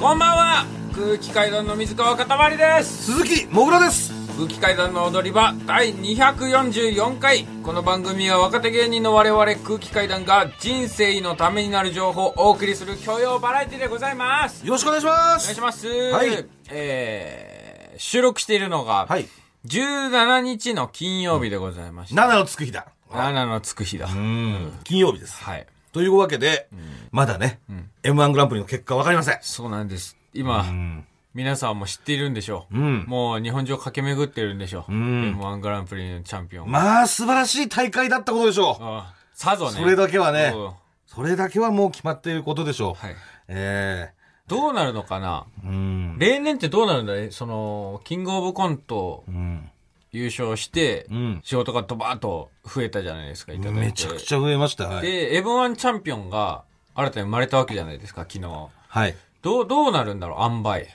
[0.00, 0.66] こんばんは。
[0.94, 3.12] 空気階段の水川かたまりです。
[3.12, 4.14] 鈴木もぐらです。
[4.34, 7.44] 空気階段の踊り場第244回。
[7.62, 14.66] この番組は若手芸人の我々空気階段が人生のためになる情報をお送りする教養バラエティでございます。
[14.66, 15.44] よろしくお願いします。
[15.44, 15.86] お願いします。
[15.86, 16.46] はい。
[16.70, 19.28] えー、収録しているのが、はい。
[19.66, 22.86] 17日の金曜日でございました、7のつく日だ。
[23.10, 24.72] 7のつく日だ、うん。
[24.82, 25.44] 金曜日です。
[25.44, 26.68] はいというわけで、
[27.10, 27.60] まだね、
[28.02, 29.38] M1 グランプリの結果わかりません。
[29.42, 30.16] そうなんです。
[30.32, 31.06] 今、うん。
[31.32, 33.04] 皆さんも知っているんでしょう、うん。
[33.06, 35.36] もう日本中を駆け巡ってるんでしょう、ん。
[35.38, 38.76] M1 グランプリのチャンピオン、まあ素晴らしい大会だったことでしょう。
[38.80, 39.78] あさぞね。
[39.78, 40.52] それだけはね。
[40.54, 40.70] うん。
[41.06, 43.16] それだけはもう決まっていることでしょう、はい。
[43.48, 44.10] え
[44.46, 45.46] どうなるのかな。
[45.64, 46.18] えうん。
[46.18, 47.30] 例年ってどうなるんだい？
[47.32, 49.24] そのキングオブコント。
[49.28, 49.70] うん
[50.12, 51.40] 優勝して、うん。
[51.44, 53.80] 仕事がドバーッと増えたじゃないですかいただいて。
[53.80, 54.88] めちゃくちゃ増えました。
[54.88, 56.64] はい、で M1 チャンピオンが
[56.94, 58.68] 新たに生まれたわけじゃないですか昨日。
[58.88, 60.88] はい、どうどうなるんだろう塩梅。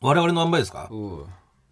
[0.00, 0.88] 我々の塩梅ですか？
[0.90, 0.94] う。
[0.94, 1.26] ん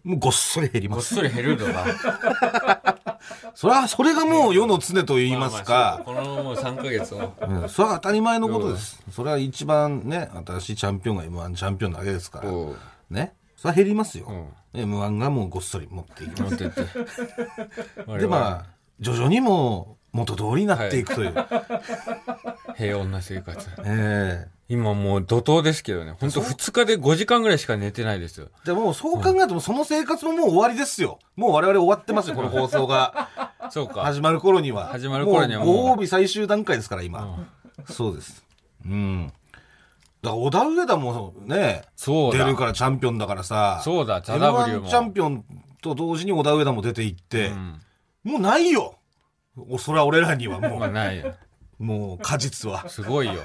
[0.05, 1.15] もうごっそり減ります。
[1.15, 1.85] ごっそり減るのが。
[3.55, 6.05] それはそれがもう世の常と言いますまあか、まあそう。
[6.05, 9.01] このもう3ヶ月をうん、それは当たり前のことです。
[9.11, 12.49] それは一番ね、新しいチャンピオンが M1 チャンピオンなわけですから。
[12.49, 12.75] うん。
[13.09, 13.33] ね。
[13.65, 14.29] それは減りますよ。
[14.29, 16.57] ん M1 がもうごっそり持っていきます。
[18.19, 18.65] で、まあ、
[18.99, 21.33] 徐々にもう元通りになっていくという。
[22.77, 31.19] 平穏な生活 え今もう怒涛ですけどね本当2日で5時間ぐらいしか寝てないですよえでもそう考えると、その生活ももう終わりですよ。
[31.35, 33.29] もう我々終わってますよ、この放送が
[33.71, 34.87] そうか始まる頃には。
[34.87, 37.47] 始まる頃にはもうもうご褒美最終段階ですから、今。
[37.89, 38.43] そうです。
[38.85, 39.33] うん。
[40.25, 42.43] だから、小田上田もね、そうだ。
[42.43, 43.81] 出るからチャンピオンだからさ。
[43.83, 44.87] そうだザ・ W も。
[44.87, 45.45] M1 チャンピオン
[45.81, 47.79] と同時に小田上田も出ていって、ん。
[48.23, 48.95] もうないよ。
[49.69, 51.33] おそれは俺らにはもまあう、ないよ。
[51.77, 52.89] もう果実は。
[52.89, 53.35] すごいよ。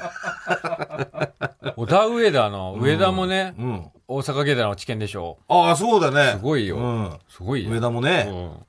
[1.76, 3.86] 小田上田の上田もね、うん。
[4.08, 5.38] 大阪芸大の知見でしょ。
[5.48, 6.32] ああ、そうだね。
[6.38, 6.76] すごいよ。
[6.76, 7.18] うん。
[7.28, 7.70] すごいよ。
[7.70, 8.66] 上田もうね、ん。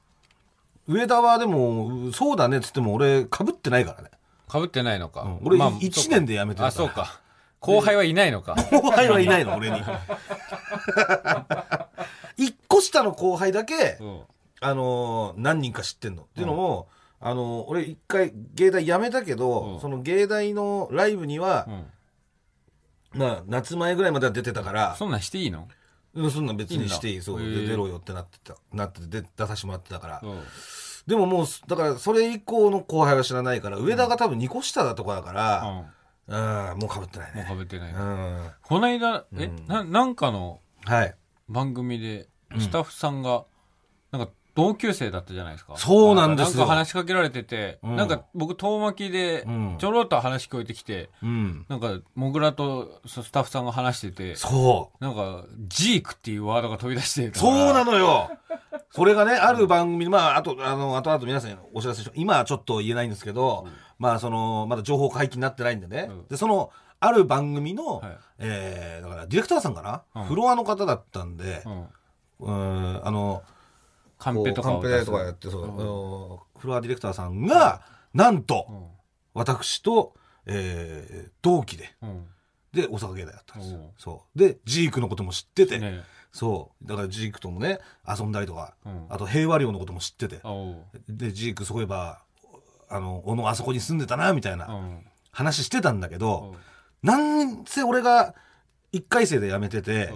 [0.87, 4.11] 上田はでも、そうだねっつっても俺、被ってないからね。
[4.51, 5.39] かぶってないのか、うん。
[5.45, 6.67] 俺まあ一年で辞めてるから。
[6.67, 7.20] あそうか
[7.61, 8.55] 後輩はいないのか。
[8.71, 9.81] 後輩はいないの、俺に。
[12.37, 14.21] 一個下の後輩だけ、うん。
[14.61, 16.23] あのー何人か知ってんの。
[16.23, 16.87] っていうのも、
[17.19, 19.79] あのー俺一回芸大辞めたけど、うん。
[19.79, 21.67] その芸大のライブには
[23.13, 23.19] う、ん。
[23.19, 25.67] まあ、夏前ぐらいまでは出てたから、そんなんしていいの？
[26.13, 30.21] うんそんなん別にしていい、そう、へえで出ろよってなってた、なってて出出させてもらってたから。
[30.23, 30.43] うん。
[31.07, 35.83] でももう、だからそれ以降の後輩は知らないから、上田が多分2個下だとかだから、
[36.31, 37.45] うん、もう被ってないもうね。
[37.49, 38.49] かぶってない、うん。
[38.61, 41.15] この間え、ななんかのはい。
[41.49, 43.43] 番組でスタッフさんが、
[44.11, 45.75] なんか同級生だったじゃないですか。
[45.77, 51.65] そうなんですよなんか話しかけられてて、うんなんか僕遠巻きでうんちょろっと話聞こえてきて、うん。
[51.69, 55.03] なんかモグラとスタッフさんが話してて、そう。
[55.03, 58.31] なんかジークっていうワードが飛び出してたからそうなのよ。
[58.93, 62.19] それがね、ある番組で、まあ、あと、あの、後々皆さんにお知らせしよう。
[62.19, 63.67] 今はちょっと言えないんですけど、
[64.01, 66.07] まあ、その、まだ情報解禁になってないんでね。
[66.09, 66.27] うん。
[66.27, 68.17] で、その、ある番組の、はい。
[68.39, 70.25] えー、だから、ディレクターさんかな、うん。
[70.25, 71.87] フロアの方だったんでう、ん。
[72.39, 73.43] うん、あの、
[74.17, 75.05] カンペとかカンペを出す。
[75.05, 77.83] とかやって、そう、あのフロアディレクターさんが、
[78.15, 78.87] なんと、うん。
[79.35, 80.15] 私と、
[80.47, 82.25] えー、同期で、うん。
[82.73, 83.73] で、大阪芸大だったんです。
[83.73, 83.91] よおう。
[83.97, 84.39] そう。
[84.39, 86.01] で、ジークのことも知ってて、ね。
[86.31, 86.87] そう。
[86.87, 89.05] だからジークともね、遊んだりとか、うん。
[89.09, 90.85] あと平和寮のことも知ってて、おう。
[91.07, 92.23] で、ジークそういえば、
[92.91, 95.05] あの、小野あそこに住んでたな、みたいなうん。
[95.31, 96.55] 話してたんだけおど、
[97.03, 98.35] うなんせ俺が
[98.93, 100.13] 1回生で辞めてて、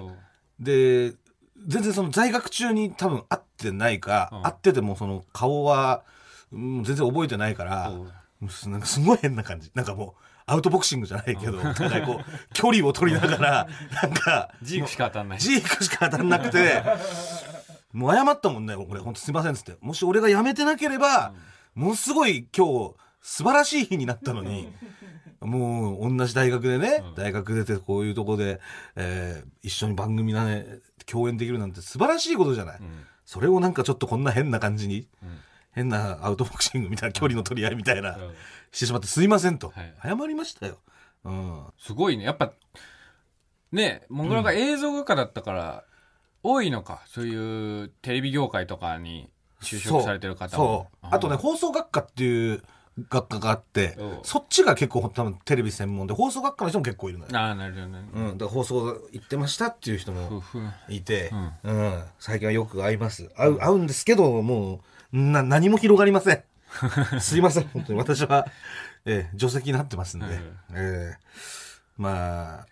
[0.60, 1.14] で、
[1.68, 6.04] 全然その在学中に多分会ってないか、うん会っててもその顔は、
[6.52, 7.92] うん全然覚えてないから、
[8.68, 9.72] なんかすごい変な感じ。
[9.74, 13.68] なんかもう、アウトボクシングじゃないけど、お互いこう、距離を取りながら、
[14.04, 15.40] なんか、ジークしか当たんない。
[15.40, 16.84] ジークしか当たんなくて、
[17.94, 19.76] もう謝ったもんね、俺、ほんとすいませんっつって。
[19.82, 21.34] もし俺が辞めてなければ、
[21.76, 24.72] ものすごい今日、素晴らしい日になったのに、
[25.42, 28.60] もう同じ大学でね、うん大学出てこういうとこで、
[28.96, 30.66] えー一緒に番組なね、
[31.06, 32.80] 共演できるなんて素晴らしいことじゃない。
[32.80, 35.40] うんそれをなんかちょっとこんな変な感じに、うん
[35.72, 38.34] 変なアウトボクシングみたいな距離の取り合いみたいな、うん
[38.72, 40.80] してしまってすいませんと、はい謝りましたよ。
[41.26, 41.66] うん。
[41.78, 42.24] すごいね。
[42.24, 42.54] やっぱ、
[43.72, 45.86] ね、モグラが映像画家だったから、
[46.44, 47.02] 多いのか。
[47.08, 49.30] そういうテレビ業界とかに
[49.66, 50.90] 就職されてる方も。
[51.02, 51.08] そう。
[51.12, 52.64] あとね、放送学科っていう
[53.10, 57.32] 学科があってうん、そっちが結構多分テレビ専門で、放送学科の人も結構いるのよ。
[57.34, 58.06] ああ、なるほどね。
[58.14, 58.38] うん。
[58.38, 60.60] だから放送行ってましたっていう人ふもふ
[60.90, 61.32] いて、
[61.64, 62.04] ううん。
[62.20, 63.30] 最近はよく会います。
[63.36, 64.82] 会う、会うんですけど、も
[65.14, 66.44] う、な、何も広がりません。
[67.20, 68.00] すいません、本当に。
[68.00, 68.48] 私は、
[69.06, 70.28] えー、除籍になってますんで。
[70.28, 71.26] うんえー
[71.98, 72.68] まあ、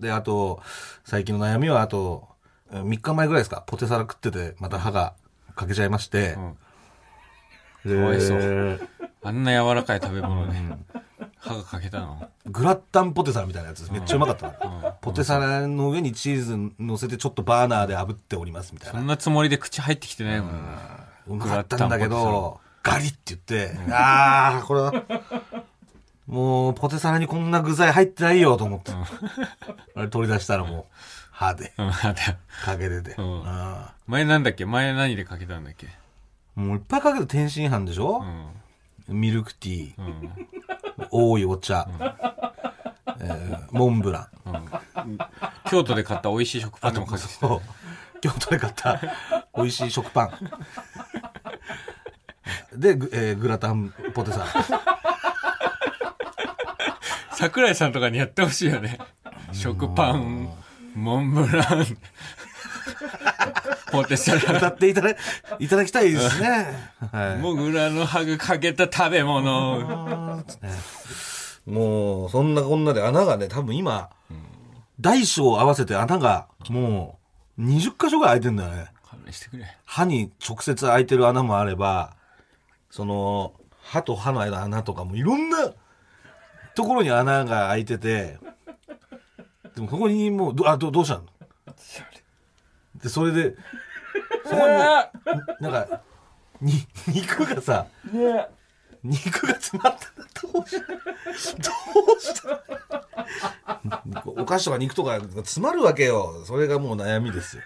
[0.00, 0.60] で、あと、
[1.04, 2.28] 最近の悩みは、あと、
[2.70, 5.14] 3日前ぐらいですか、ポテサラ食ってて、また歯が
[5.56, 6.36] 欠けちゃいまして、
[7.84, 8.88] でかわいそう。
[9.24, 10.54] あんな柔らかい食べ物で、
[11.38, 12.28] 歯が欠けたの？
[12.46, 18.98] グラッタンポテサラみたいなやつめっちゃうまかったの、ポテサラの上にチーズ乗せてちょっとバーナーで炙っておりますみたいな。
[19.00, 21.06] そんなつもりで口入ってきてないもんな。
[21.26, 24.92] うまかったんだけど、ガリって言って、ああ、これは、
[26.28, 28.92] もうポテサラにこんな具材入ってないよと思って。
[29.94, 30.84] あれ取り出したらもう、
[31.38, 32.14] 歯で、うん、あだよ
[32.64, 33.14] かけてて。
[33.18, 34.64] うんあ前なんだっけ？
[34.64, 35.86] 前何でかけたんだっけ？
[35.86, 35.90] ー
[36.60, 38.22] もういっぱいかけて天津飯でしょ？
[39.08, 39.20] う、ん。
[39.20, 40.32] ミルクティー、うん。
[41.10, 41.86] 多いお茶、
[43.20, 45.18] えーモンブラン。
[45.68, 47.34] 京都で買った美味しい食パンでもかけてた。
[47.34, 47.60] そう
[48.20, 48.98] 京都で買った
[49.54, 50.30] 美味しい食パン。
[52.74, 54.46] で、グえーグラタンポテサラ。
[57.32, 58.98] 桜井さんとかにやってほしいよね。
[59.52, 60.50] 食パン、
[60.96, 61.84] モンブラン、
[63.92, 65.10] ポテサ歌ラ、っていただ
[65.58, 66.90] いただきたいですね。
[67.12, 67.38] はい。
[67.38, 70.42] モグラの歯がかけた食べ物。
[71.66, 74.08] もう、そんなこんなで穴がね、多分今、
[74.98, 77.18] 大小合わせて穴が、も
[77.58, 78.86] う、20箇所ぐらい開いてんだよね。
[79.06, 79.76] 勘弁してくれ。
[79.84, 82.14] 歯に直接開いてる穴もあれば、
[82.88, 83.52] その、
[83.82, 85.58] 歯と歯の間の穴とかもいろんな
[86.74, 88.38] ところに穴が開いてて、
[89.76, 91.24] でもここにもう、どあ、どどうしたの？
[92.96, 93.54] で、それで、
[94.44, 96.00] そこにもう、なんか、
[96.62, 96.72] に、
[97.08, 97.86] 肉がさ、
[99.04, 100.86] 肉が詰まったらどうした
[101.62, 101.70] ど
[102.16, 102.62] うした？
[104.24, 106.42] お菓子とか肉とか詰まるわけよ。
[106.46, 107.62] それがもう悩みですよ。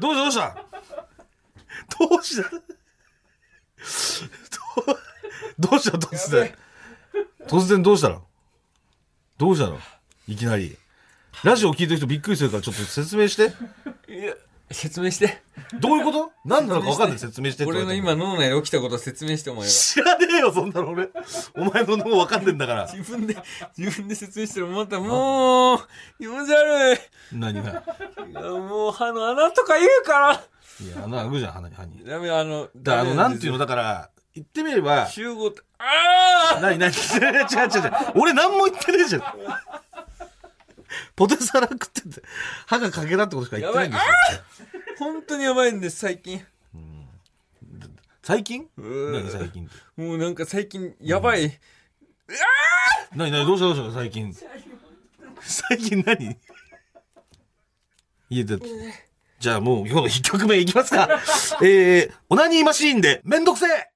[0.00, 0.56] どうした
[1.98, 2.50] どうした？
[2.50, 2.58] どう
[3.80, 4.56] した？
[5.58, 5.96] どうどうした？
[5.96, 6.54] 突然。
[7.46, 8.24] 突然どうしたの？
[9.38, 9.78] どうしたの？
[10.28, 10.76] いきなり。
[11.44, 13.44] ラジオ聞いてる人びっくりするからちょっと説明して。
[14.12, 14.34] いや、
[14.70, 15.42] 説明して。
[15.80, 16.32] どういうこと？
[16.44, 19.68] 何なのか分かんない説明してって俺の今脳内で起きたことを説明してお前が。
[19.70, 21.08] 知らねえよ、そんなの俺。
[21.54, 22.86] お前の脳分かんねえんだから。
[22.92, 23.36] 自分で、
[23.76, 25.78] 自分で説明してる思ったらもう、
[26.18, 26.98] 気持ち悪い。
[27.32, 27.70] 何が？
[27.70, 30.32] いやもう歯の穴とか言うから。
[30.34, 31.74] いや、穴開くじゃん、鼻に。
[31.74, 32.04] 歯に。
[32.04, 37.92] ダメ、あの、だからあの、なんていうの、だから、言ってみれば、集合って、ああ何、何、 違う違う違う。
[38.14, 39.22] 俺何も言ってねえじゃん。
[41.16, 42.22] ポテサラ食ってて、
[42.66, 44.42] 歯が欠けたってことしか言ってないんですよ。
[44.98, 46.44] 本当にやばいんです、最近。
[48.22, 48.68] 最近？
[48.76, 50.02] う何最近って？
[50.02, 51.58] もうなんか最近、やばい。
[53.14, 54.34] 何、何、どうしたどうした最近？
[55.40, 56.36] 最近何？
[58.28, 58.66] いや、だって
[59.40, 61.08] じゃあもう今日の一曲目いきますか。
[61.62, 63.89] えー、オナニーマシーンで、めんどくせえ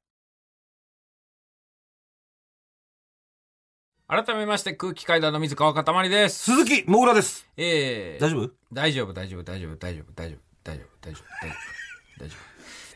[4.06, 6.38] 改めまして空気階段の水川かたまりです。
[6.52, 7.48] 鈴木もぐらです。
[7.56, 8.50] えー、大丈夫？
[8.72, 11.54] 大丈夫、大丈夫、大丈夫、大丈夫、大丈夫、大丈夫、大丈夫、大丈
[12.18, 12.38] 夫、大丈夫。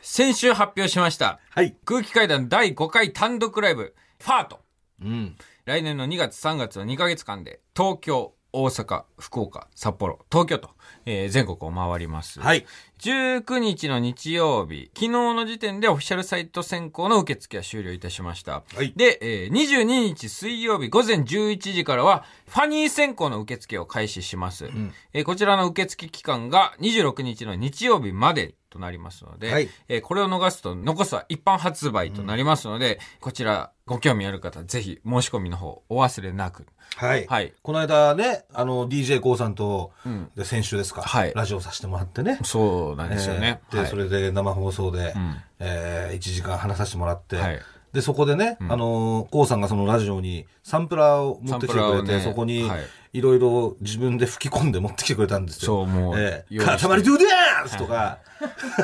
[0.03, 1.39] 先週発表しました。
[1.49, 1.75] はい。
[1.83, 4.59] 空気階段第5回単独ライブ、ファート。
[5.01, 5.35] うん。
[5.65, 10.69] 来年の2月3月の2ヶ月間で、東京、大阪、福岡、札幌、東京と、
[11.05, 12.39] えー全国を回ります。
[12.39, 12.65] はい。
[12.99, 18.63] 19日の日曜日、昨日の時点でオフィシャルサイト選考の受付は終了いたしました。
[18.75, 24.69] はいで、えー22日水曜日午前11時からは、ファニー選考の受付を開始します。
[25.13, 36.65] えーこちらの受付期間が26日の日曜日までとなりますので、はいえーこれを逃すと残すは一般発売となりますので、こちらご興味ある方、ぜひ申し込みの方お忘れなく。
[36.95, 37.25] はい。
[37.27, 42.39] はいこの間ね、あの、DJ コウさんと、んで先週ですか、はいラジオさせてもらってね。
[42.43, 43.61] そうなんですよね。
[43.69, 43.89] えーで、はい。
[43.89, 45.41] それで生放送で、ん。
[45.59, 47.59] え1時間話させてもらって、はい。
[47.93, 52.81] で、そこでね、あのー、コウさんがそのラジオにサンプラーを持ってきてくれて、ねそこにはい、
[53.13, 55.65] いろいろ自分で吹き込んで持ってきてくれたんですよ。
[55.65, 58.19] そうもうえー、塊トゥーダンスとか、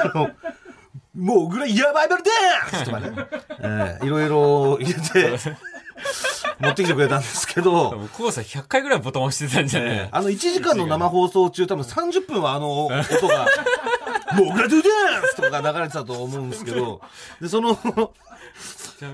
[0.03, 0.29] あの、
[1.15, 3.11] もうぐらいヤバイバルダンスとかね、
[3.59, 5.39] えーいろいろ入れて、
[6.59, 12.91] 持ってきてくれたんですけど、コウさん100回ぐらいボタン押してたんじゃない、あの1時間の生放送中多分30分はあの音
[13.27, 13.45] が、
[14.35, 17.01] もうグラドゥダンスとかが流れてたと思うんですけど、
[17.41, 17.77] で、その、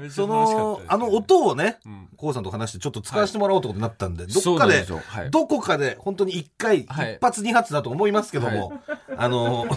[0.10, 1.80] その、あの音をね、
[2.18, 4.86] コウさんと話してちょっと使わせてもらおうってことになったんで、どっかで
[5.32, 8.74] どこかで本当に1回、はい一発二発だと思いますけども、
[9.18, 9.68] あの、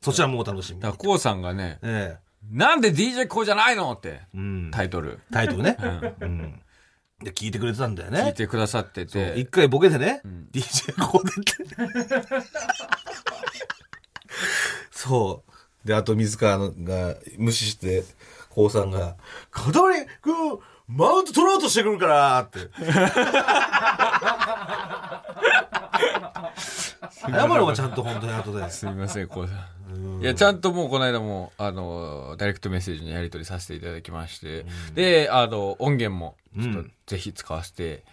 [0.00, 0.88] そちらもお楽しみにだ。
[0.88, 2.18] からコウさんがね、え
[2.50, 4.70] なんで DJ コウじゃないのってえうん。
[4.72, 5.76] タイトルタイトルね。
[6.20, 6.60] うん。
[7.22, 8.20] で、聞いてくれてたんだよね。
[8.22, 12.46] 聞いてくださってて、一回ボケでね、DJ コーデって。
[14.90, 15.42] そ
[15.84, 15.88] う。
[15.88, 18.04] で、あと水川のが無視して、
[18.50, 19.16] コウさんが、
[19.50, 19.72] 塊
[20.20, 20.58] くん、
[20.88, 22.58] マウント取ろうとしてくるからって。
[27.20, 28.70] 謝るわ、ちゃんと本当に後で。
[28.70, 30.20] すみません、こうさん。
[30.20, 38.04] いや、ちゃんともうこの間も、あの、ダイレクトメッセージのやり取りさせていただきまして、で、あの、音源も、ちょっとうんぜひ使わせて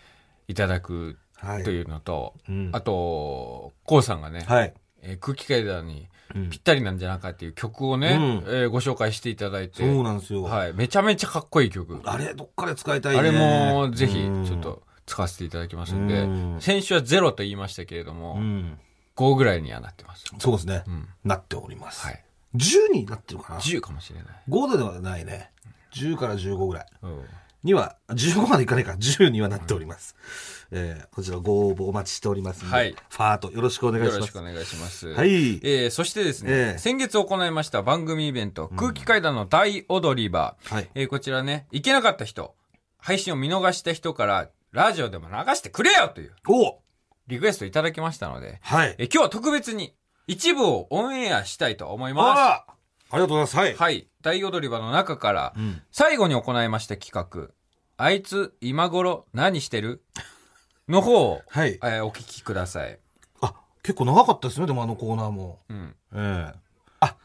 [0.48, 4.74] いただくはいというのと、うんあと、コウさんがね、はい。
[5.02, 10.44] えー空気階段にうんぴったりなんじゃないかっていう曲をね、うんえーご紹介していただいて、そうなんですよ。
[10.44, 12.00] はい、めちゃめちゃかっこいい曲。
[12.04, 13.20] あれ、どっかで使いたいね。
[13.20, 14.60] あれもぜひうんちょっ。
[14.62, 18.78] と使わせていただきますんで、うん先週はゼロと言いましたけれども、うん。
[19.16, 20.26] 5ぐらいにはなってます。
[20.38, 20.84] そうですね。
[20.88, 22.06] んなっております。
[22.06, 22.24] はい。
[22.56, 23.60] 10になってるかな。
[23.60, 24.28] 10かもしれない。
[24.50, 25.52] 5ではないね。
[25.94, 26.86] 10から15ぐらい。
[27.04, 27.26] うん
[27.64, 30.16] には、15までいかないか、10にはなっております。
[30.72, 34.42] えーこちらご応募お待ちしておりますので、はいファートよろしくお願いしますよろしくお。
[34.42, 35.08] 願いします。
[35.08, 35.30] はい。
[35.64, 40.90] えーそしてですね、ええ先月行いました番組イベント、空気階段の大踊り場、はい。
[40.94, 42.56] えーこちらね、行けなかった人、
[42.98, 46.80] 配信を見逃した人から、ラジオでも流してくれよというお
[47.28, 48.96] リクエストいただきましたので、はい。
[48.98, 49.96] えー今日は特別に
[50.28, 52.66] 一部をオンエアしたいと思いまあら
[53.10, 53.56] ありがとうございます。
[53.58, 53.74] はい。
[53.76, 53.82] す。
[53.82, 54.08] はい。
[54.28, 57.50] 大踊り場の中から、うん最後に行いました企画、
[57.96, 60.04] あいつ今頃何してる？
[60.90, 61.76] の方を、はい。
[61.76, 63.00] えーお聞きください。
[63.40, 63.54] あ、
[63.84, 65.60] 結構長かったですね、でもあのコーナーも。
[65.70, 65.96] うん。
[66.14, 66.60] ええ
[67.00, 67.16] あ、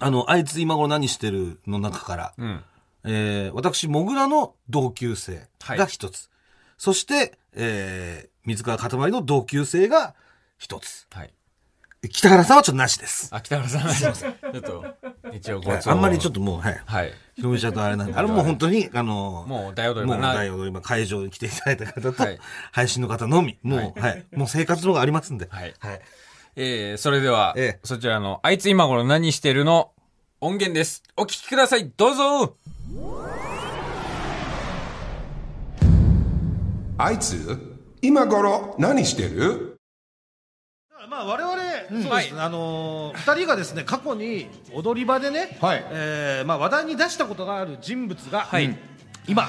[0.00, 2.64] あの、あいつ今頃何してるの中から、うん。
[3.04, 6.28] えー私、もぐらの同級生が一つ。
[6.76, 10.14] そして、えー水川かたまりの同級生が
[10.58, 11.06] 一つ。
[11.12, 11.32] はい。
[12.06, 13.28] 北原さんはちょっとなしです。
[13.34, 14.84] あ、北原さん、ちょっと、
[15.32, 16.38] 一応ごはいあんまりちょっと。
[16.38, 16.80] ともう、はい。
[16.86, 17.12] はい。
[17.34, 20.34] 広めちゃうとあれなんで、あれもう本当に、あのもう大踊りもう場な。
[20.34, 22.38] 大踊り場会場に来ていただいた方と、はい
[22.70, 25.48] 配信の方のみ、もう、はい、もう生活のがありますんで。
[25.50, 25.74] はい。
[25.80, 26.00] はい。
[26.54, 29.90] えー、それでは、ええそちらの、あいつ今頃何してるの
[30.40, 31.02] 音源です。
[31.16, 31.90] お聞きください。
[31.96, 32.56] どうぞ
[36.96, 37.58] あいつ
[38.02, 39.77] 今頃何してる？
[41.18, 41.56] まあ我々、
[42.04, 42.34] そうです。
[42.34, 45.84] ね、あのー二人がですね過去に踊り場でね、はい。
[45.90, 48.66] えーまあ話題に出したことがある人物が、はい。
[48.66, 48.76] うん。
[49.26, 49.48] 今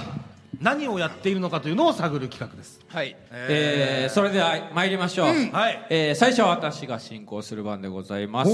[0.59, 2.79] 何をやっているのかというのを探る企画です。
[2.88, 3.15] はい。
[3.31, 5.27] えー、それでは参りましょう。
[5.27, 5.88] はい。
[5.91, 8.51] えー、最初は私が進行する番でございます。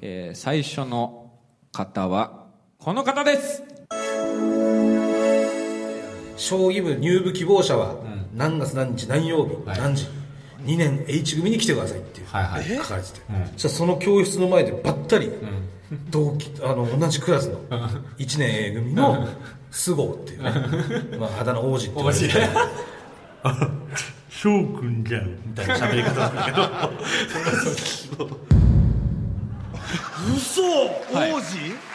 [0.00, 1.30] えー、最初の
[1.70, 2.46] 方は、
[2.78, 3.62] この方です。
[6.36, 7.96] 将棋部入部希望者は、
[8.34, 10.17] 何月何日何曜日、何時？
[10.64, 12.64] 2年 H 組に来てくださいっていう、はいはい。
[12.64, 13.20] 書かれてて、
[13.56, 15.30] そしたらその教室の前でばったり、
[16.10, 17.60] 同期あの同じクラスの
[18.18, 19.26] 1年 A 組の
[19.70, 22.32] 菅生っていうね、まあ、あだ名王子って言われてて
[24.28, 28.38] 翔くんじゃんみたいな喋り方なんだけど。
[30.36, 30.62] 嘘、
[31.16, 31.32] はい。
[31.32, 31.56] 王子？
[31.56, 31.87] え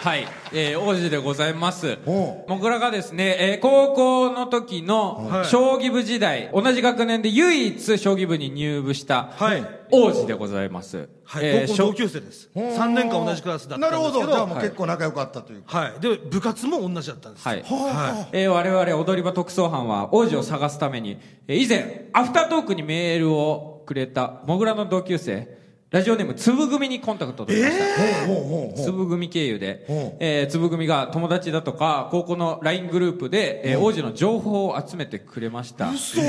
[0.00, 1.98] はい、えー、王子でございます。
[2.04, 11.08] お僕らがですね、えー高校の時のはい将棋部時代、同じ学年で唯一将棋部に入部したはい王子でございます。
[11.24, 12.50] はい、えー高校同級生です。
[12.54, 14.02] 3年間同じクラスだったんですけど。
[14.02, 16.00] なるほどじゃあもうはい結構仲良かったというか、はい。
[16.00, 17.48] で、部活も同じだったんです。
[17.48, 17.62] はい。
[17.62, 25.57] はえー我々踊り場特捜班は王子を探すために、えー以前、アフタートークにメールをくれた、モグラの同級生、
[25.90, 28.26] ラジオネーム、つぶ組にコンタクトを取りました。
[28.26, 28.84] ほうほうほうほう。
[28.84, 29.86] つぶ組経由で。
[30.20, 35.90] えー、つぶ組が友達だとか、高校の LINE グループで、えー王子の情報を集めてくれました。
[35.90, 36.20] 嘘。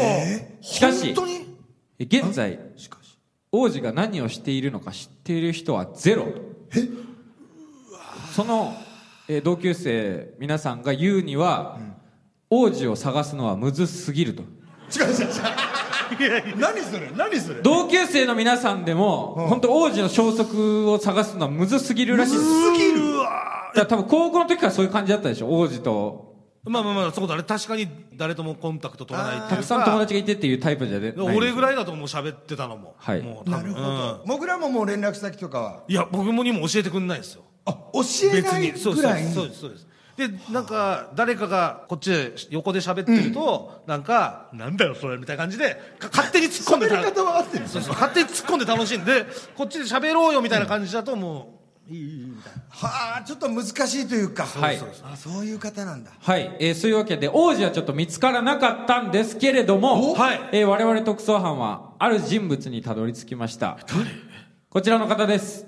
[0.62, 1.58] しかし本当に？
[2.00, 2.58] え現在、
[3.52, 6.28] 王子が何をしているのか知っている人はゼロ。
[8.34, 8.74] その、
[9.28, 11.78] えー同級生皆さんが言うには、
[12.50, 14.44] 王子を探すのはむずすぎると。
[14.44, 15.28] 違う違う違う
[16.58, 17.62] 何それ何それ。
[17.62, 22.44] 同級生の皆さんでも、本当王子の消息を探すのはむずすぎるらしいです。
[22.44, 26.30] すぎるだから多分高校の時からそういう感じだったでしょ王子と。
[26.66, 27.44] まあまあまあ、そうだね。
[27.44, 29.50] 確かに誰ともコンタクト取らない。
[29.50, 32.96] たくさん友達がいてっていうタイプじゃね俺ぐらいいだともう喋ってたのも。
[32.98, 33.22] はい。
[33.22, 33.52] もう多分。
[33.52, 35.84] なるほど、もぐらももう連絡先とかは。
[35.88, 37.44] いや、僕もにも教えてくんないですよ。
[37.66, 38.02] あ教
[38.34, 39.24] えないそうぐらい。
[39.24, 39.34] に。
[39.34, 39.88] そうです、そうです。
[40.20, 47.68] で、なんか、誰かがこっちで横で喋ってると、なんか、なんだよそれみたいな感じで、か勝手に突っ込んで喋り方は合ってる。
[47.68, 51.60] そうそう、勝手に突っ込んで楽しんで、こっちで喋ろうよみたいな感じだとも
[51.90, 52.62] う、いい、いい、みたいな。
[52.70, 54.46] はあちょっと難しいというか。
[54.46, 54.78] はい。
[54.78, 56.12] そうそうあそういう方なんだ。
[56.20, 60.50] はい、えーそういうわけで王子はちょっと見つからなかったんですけれども、はい。
[60.52, 63.78] えー我々特捜班はある人物にたどり着きました。
[64.70, 65.66] こちらの方です。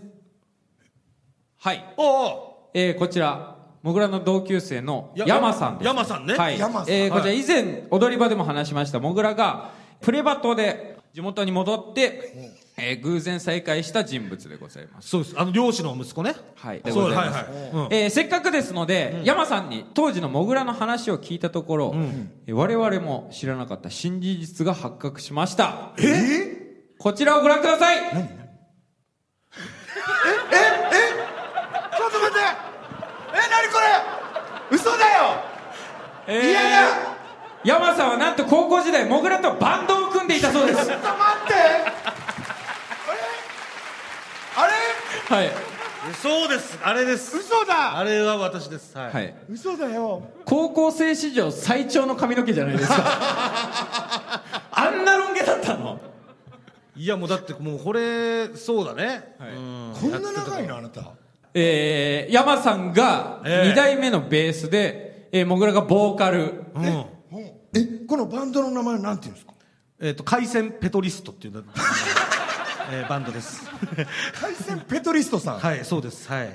[1.58, 3.50] はい、おおえーこちら
[3.83, 6.35] もぐらの同級生のや山さんです山さんね。
[6.35, 6.93] はい、山さん。
[6.93, 9.71] えーこちらはい以前踊り場でも話しましたもぐらが
[10.01, 15.09] プレバトで地元に戻って、えー偶然再会した人物でございます。
[15.09, 15.35] そうです。
[15.39, 16.35] あの、漁師の息子ね。
[16.55, 17.35] はい、でございます。
[17.35, 17.45] はい。
[17.73, 17.88] うん。
[17.91, 21.93] えーせっかくですので、山さんに当時のモグラの話を聞いたところ、
[22.47, 25.91] えー我々も知らなかった新事実が発覚しました。
[26.00, 26.57] え？
[26.97, 28.13] こちらをご覧ください。
[28.13, 28.40] 何？
[33.70, 34.75] これ？
[34.77, 35.44] 嘘だよ！
[36.27, 36.88] えーいやいや
[37.63, 40.86] 山さんはなんと高校時代モグラとバンドを組んでいたそうです。
[40.88, 41.53] ちょっと待って！
[44.56, 44.74] あれ？
[45.30, 45.38] あれ？
[45.38, 45.51] はい。
[46.20, 46.80] そうです。
[46.84, 47.38] あれです。
[47.38, 48.00] 嘘だ！
[48.00, 48.98] あれは私です。
[48.98, 49.36] はい、はい。
[49.50, 50.24] 嘘だよ！
[50.46, 52.96] 高校生史上最長の髪の毛じゃないですか。
[54.72, 56.00] あんなロン毛だったの？
[56.96, 59.50] いやもうだってもうこれそうだね、はい。
[59.51, 59.94] うん。
[60.01, 60.77] こんな長いの？
[60.77, 61.01] あなた
[61.53, 66.65] えー、山さんがええ2代目のベースで、えー、モグラがボーカル。
[66.75, 67.05] うん。
[67.74, 69.53] えこのバンドの名前なんていうんですか？
[70.00, 71.63] えっ、と海鮮ペトリストっていうの
[72.91, 73.62] えーバンドです。
[74.41, 75.60] 海鮮ペトリストさん。
[75.60, 76.27] はいそうです。
[76.29, 76.50] はい。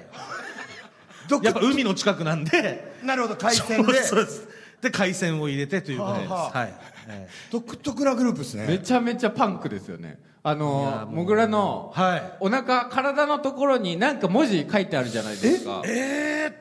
[1.29, 2.95] どやっぱ海の近くなんで。
[3.03, 4.03] なるほど海鮮で。
[4.03, 4.49] そうです
[4.83, 6.31] で海鮮を入れてということです。
[6.31, 6.59] はあはあ。
[6.61, 6.75] はい、
[7.09, 8.67] え 独特なグループですね。
[8.67, 10.19] めちゃめちゃパンクですよね。
[10.43, 12.23] あのモグラのはい。
[12.41, 15.81] お腹体のところになんか文字書いてあるじゃないですか。
[15.81, 16.55] ー、えー、っ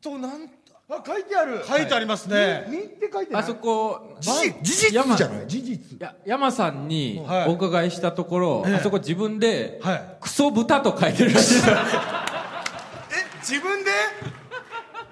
[0.00, 0.48] となん
[0.90, 1.64] あ書いてある。
[1.66, 2.66] 書いてありますね。
[2.68, 5.46] にって書いてあそこ事実事実山じゃない？
[5.48, 6.00] 事実。
[6.00, 7.48] や山さんにはい。
[7.48, 8.74] お伺いしたところ、ええ。
[8.76, 10.16] あそこ自分で、はい。
[10.20, 11.68] クソ豚と書いてるらしいです。
[11.68, 11.72] え
[13.40, 13.90] 自分で？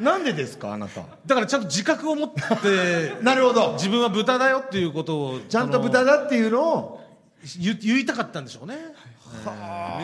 [0.02, 1.02] なんでですかあなた？
[1.26, 2.40] だからちゃんと自覚を持って
[3.22, 3.72] なるほど。
[3.74, 7.00] 自分は豚だよっていうことをちゃんと豚だっていうのを
[7.58, 8.76] 言言いたかったんでしょうね。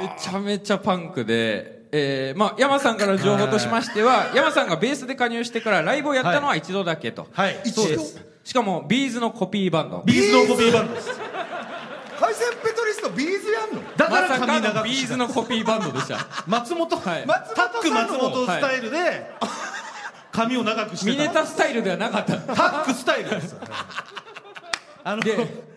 [0.01, 7.61] めちゃめちゃパンクで、えーまあ、山さんからの情報としましては山さんがベースで加入してからライブをやったのは一度だけと、はい。
[7.65, 8.25] 一度そうです。
[8.45, 10.03] しかもビーズのコピーバンド。
[10.07, 11.11] ビーズのコピーバンドです。
[12.21, 13.97] 海鮮ペトリストビーズやんの？
[13.97, 16.27] だから髪長くかのビーズのコピーバンドでした。
[16.49, 17.27] 松本、はい。
[17.27, 19.31] 松タック松本スタイルで、
[20.39, 21.13] 髪を長くしてた。
[21.13, 22.39] ミネタスタイルではなかった。
[22.39, 23.57] タックスタイルです。
[25.05, 25.69] あので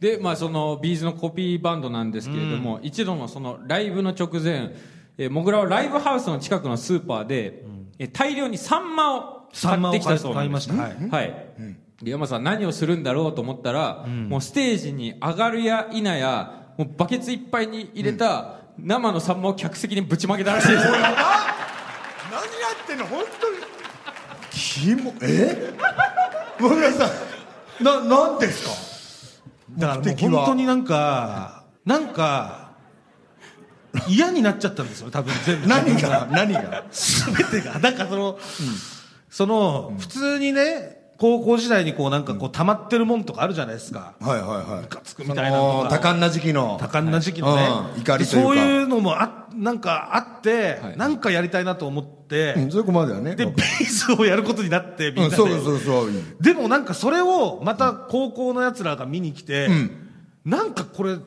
[0.00, 4.74] で、まあ、そのビーズのコピーバンドなんですけれども、一度のそのライブの直前、
[5.16, 7.62] えー、モグラはライブハウスの近くのスーパーで、
[7.98, 10.66] えー大量にサンマを買ってきたそうなんです。
[10.66, 11.16] サンマを買いました。
[11.16, 11.32] はい、
[12.02, 21.00] で山さん何をするんだろうと思ったら、もうステージに上がるや否やもうバケツいっぱいに入れた生のサンマを客席にぶちまけたらしいです、 何や
[22.82, 23.06] ってんの？
[23.06, 23.81] 本当に
[24.72, 25.74] キモえ？
[26.58, 27.10] もぐらさ
[27.80, 28.70] んななんですか？
[29.78, 32.72] だから本当になんかなんか
[34.08, 35.66] 嫌になっちゃったんですよ多分全部。
[35.66, 36.26] 何が？
[36.30, 36.84] 何が？
[36.90, 37.78] 全てが。
[37.80, 38.38] なんかその、
[39.28, 44.14] その、普通にね高校時代にこうなんかこう溜まってるもんとかあるじゃないですか。
[44.20, 44.82] はいはいはい。
[44.82, 45.88] ムカつくみたいなのが。
[45.88, 46.78] 多感な時期の。
[46.80, 48.00] 多感な時期のね、うん。
[48.00, 48.48] 怒りというか。
[48.48, 50.96] そういうのもあなんかあって、はい。
[50.96, 53.36] なんかやりたいなと思って、うんそういう子まではね。
[53.36, 56.10] でベースをやることになってみんなで、うんそうそうそう。
[56.40, 59.92] でもなんかそれをまた高校のやつらが見に来て、ん。
[60.44, 61.18] なんかこれ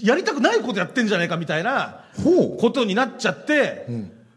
[0.00, 2.00] やりたくないことやってんじゃないかみたいな
[2.60, 3.86] ことになっちゃって、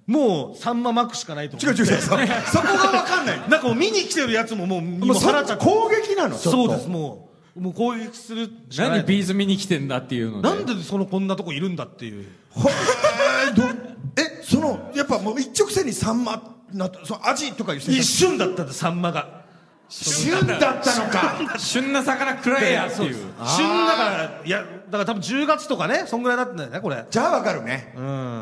[0.06, 1.82] もうさんま巻くしかないと思って。
[1.82, 2.02] 違う違う違う。
[2.02, 3.39] そそこが分かんない。
[3.50, 6.38] なんかもう見に来てるやつももうももうそ腹立って攻撃なの？
[6.38, 7.62] そうですもう。
[7.62, 8.50] もう攻撃する。
[8.70, 10.50] しかない何ビーズ見に来てんだっていうので。
[10.50, 12.28] なんでそのこんなとこいるんだっていう。
[12.50, 12.70] ほ
[14.18, 19.44] ええそのやっぱもう一直線にサンマなその味とか一択瞬だったんでさんまが。
[19.89, 21.60] 旬だったのか。
[21.60, 23.16] 旬な魚食らえやっていう。
[23.16, 27.06] 旬だからいやだから多分10月とかねそんぐらいだったんだよねこれ。
[27.10, 27.94] じゃあ分かるね。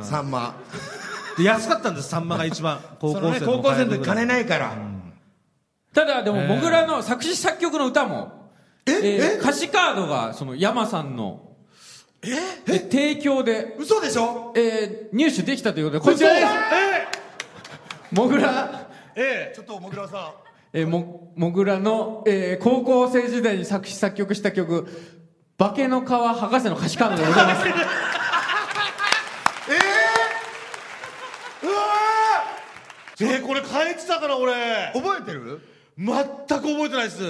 [0.04, 2.80] サンマで安かったんですさんまが一番。
[3.00, 4.74] 高 そのね校生高校生の金ないから。
[5.94, 8.50] ただでもモグラの作詞作曲の歌も、
[8.86, 9.38] ええーえ？
[9.40, 11.42] 歌詞カードがその山さんの。
[12.24, 12.80] え？
[12.90, 14.54] 提供で、嘘でしょ？
[14.56, 16.48] えー入手できたということでこちらです。
[18.12, 19.52] モグラえ？
[19.56, 20.34] ちょっともぐらさ
[20.74, 24.88] えーもモグラの、えー高校生時代に作詞作曲した曲
[25.60, 27.66] 「化けの皮博士」の歌詞カードでございます
[31.64, 31.76] えうわ
[33.20, 34.54] ええーこれ変えてたから俺。
[34.54, 35.62] ー覚えてる？
[35.98, 37.22] 全く覚えてないです。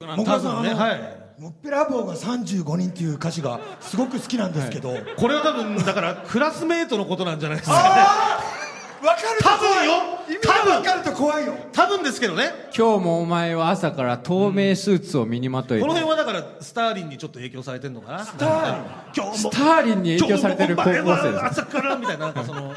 [0.00, 1.20] もぐらさんねはい。
[1.40, 7.76] もっぺらぼうが35人っていう歌詞がすごく好きなんですけど、これは多分だからクラスメートのことなんじゃないですか。
[7.76, 8.60] ねああ
[9.00, 10.82] 分かると多分。
[10.84, 11.54] かると怖いよ。
[11.72, 12.68] 多分ですけどね。
[12.76, 18.24] 今日もお前は朝から透明スーツを身にまといて、この辺はだからスターリンにちょっと影響されてるのかな。
[18.26, 18.74] スターリン。
[19.16, 22.74] 今日スターリンに影響されてる高校生ですは朝からみたいななんかその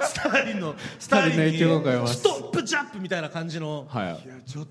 [0.00, 3.86] スターリンのスタターリンの影響がございますストップジャップみたいな感じの。
[3.88, 4.50] はい。
[4.50, 4.70] ちょっと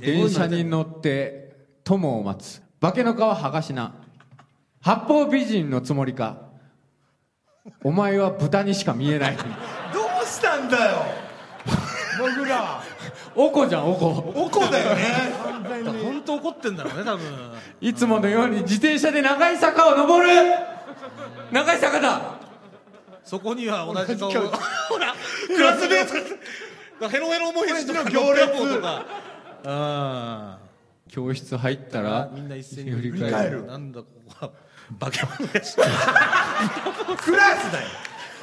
[0.00, 2.62] 電車に乗って友を待つ。
[2.80, 3.94] 化けの皮剥がしな。
[4.80, 6.38] 八方美人のつもりか。
[7.82, 9.36] お前は豚にしか見えない。
[9.36, 9.42] ど
[10.22, 10.98] うしたんだよ？
[12.18, 12.82] もぐら
[13.34, 14.32] おこじゃんおこ。
[14.36, 15.02] おこだよね。
[16.02, 17.24] 本当怒ってんだろうね多分。
[17.80, 20.30] いつものように自転車で長い坂を登る。
[21.50, 22.38] 長い坂だ
[23.24, 24.30] そこには同じ顔
[24.88, 25.14] ほら
[25.48, 26.08] クラスメー
[27.00, 29.04] トヘロヘロもへじとか行列とか
[29.66, 30.58] あ
[31.08, 33.66] 教室入ったらあみんな一斉に振り返る。
[33.66, 34.06] なんだこ
[34.40, 34.50] こは。
[35.00, 35.80] 化け物やしク
[37.36, 37.88] ラスだよ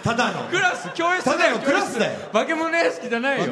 [0.04, 0.90] ただのクラス。
[0.96, 2.20] 教室ただのクラスだよ。
[2.34, 3.52] 化け物屋敷じゃないよ。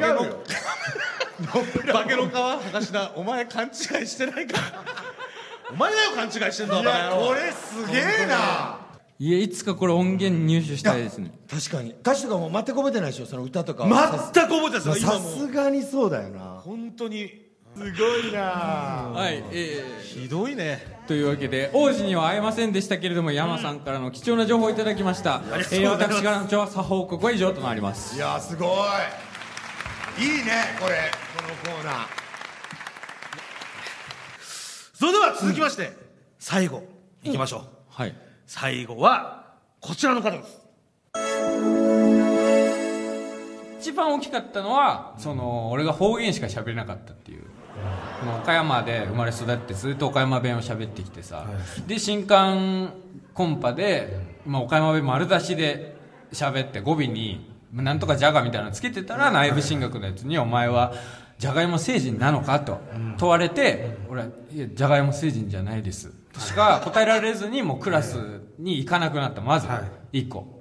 [2.04, 3.72] けの皮博士だお前勘違い
[4.06, 4.58] してないか
[5.70, 6.78] お前だよ勘違いしてんの。
[6.78, 8.79] おい前やこれすげえな
[9.20, 11.30] いやいつかこれ音源入手したいですね。
[11.46, 11.90] 確かに。
[11.90, 14.98] 歌詞とかも全く覚えてないでしょその歌とか全はく覚えてない。
[14.98, 16.62] さすがにそうだよな。
[16.64, 17.28] 本当に。
[17.76, 18.40] すごいな。
[18.40, 21.02] はいえひどいね。
[21.04, 28.16] ーというわけで王子には会えませんでしたけれども山さんからの貴重な情報をいただきました、えー、私からの調査報告は以上となります。
[28.16, 28.68] いやすごい。
[30.18, 31.10] いいねこれ。
[31.36, 32.06] このコーナー。
[34.94, 35.92] それでは続きまして
[36.38, 36.82] 最後
[37.22, 37.62] いきましょう。
[37.90, 39.44] はい最後は
[39.78, 40.60] こちらの方です。
[43.80, 47.44] 一番大きかったのはその俺が方言しか喋れなかったっていう。
[48.42, 51.46] 岡山で生まれ育ってずっと岡山弁を喋ってきてさ、
[51.86, 52.92] で新刊
[53.34, 55.94] コンパで、まあ、岡山弁丸出しで
[56.32, 60.92] 喋って語尾にまあなんとかジャガみたいなのつけてたら内部進学のやつに「お前は
[61.38, 62.80] じゃがいも星人なのか?」と
[63.16, 69.40] 問われて「俺はいやじゃがいも星人じゃないです」としか答えられずにもうクラスに行かなくなった。
[69.40, 69.66] まず
[70.12, 70.60] 1個。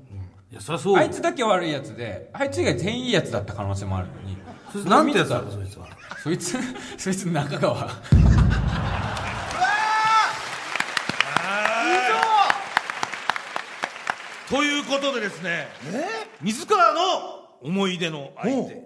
[0.51, 0.97] いやそりゃそう。
[0.97, 4.37] あいつだけ悪いやつであいつ以外全員いいやつだった可能性もあるのに。
[4.71, 5.87] そいつなんてやつだろそいつは。
[6.23, 6.57] そいつ
[6.97, 7.89] そいつ中川。
[14.49, 15.67] ということでですね
[16.41, 16.99] 水川の
[17.61, 18.81] 思い出の相手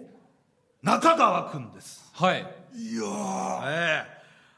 [0.82, 2.10] 中川君です。
[2.12, 2.46] はい。
[3.66, 4.13] ええ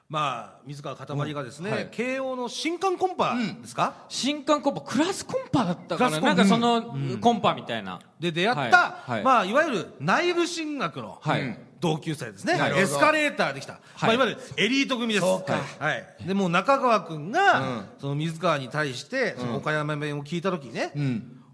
[0.09, 1.89] まあ水川かたまりがですね、はい。
[1.91, 8.01] 慶応の新刊コンパですか、新刊コンパクラスコンパだったかクラスコンななんかそのコンパみたいな。
[8.21, 9.11] で出会った、はい。
[9.11, 9.25] はい。
[9.25, 11.59] まあ、いわゆる内部進学のはい。
[11.79, 15.27] 同級生ですね、エスカレーターできた、まあ、いわゆるエリート組です。
[15.27, 15.59] そうか。
[15.79, 16.17] はい。
[16.27, 20.91] でもう中川君が、その水川に対してその岡山弁を聞いた時にね、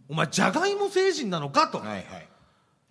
[0.09, 1.67] お前じゃがいも星人なのか？
[1.67, 2.29] とはいはい。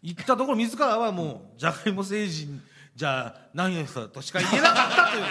[0.03, 2.61] 言ったところ水川はもうじゃがいも星人
[3.01, 5.23] じゃないですとしか言えなかったという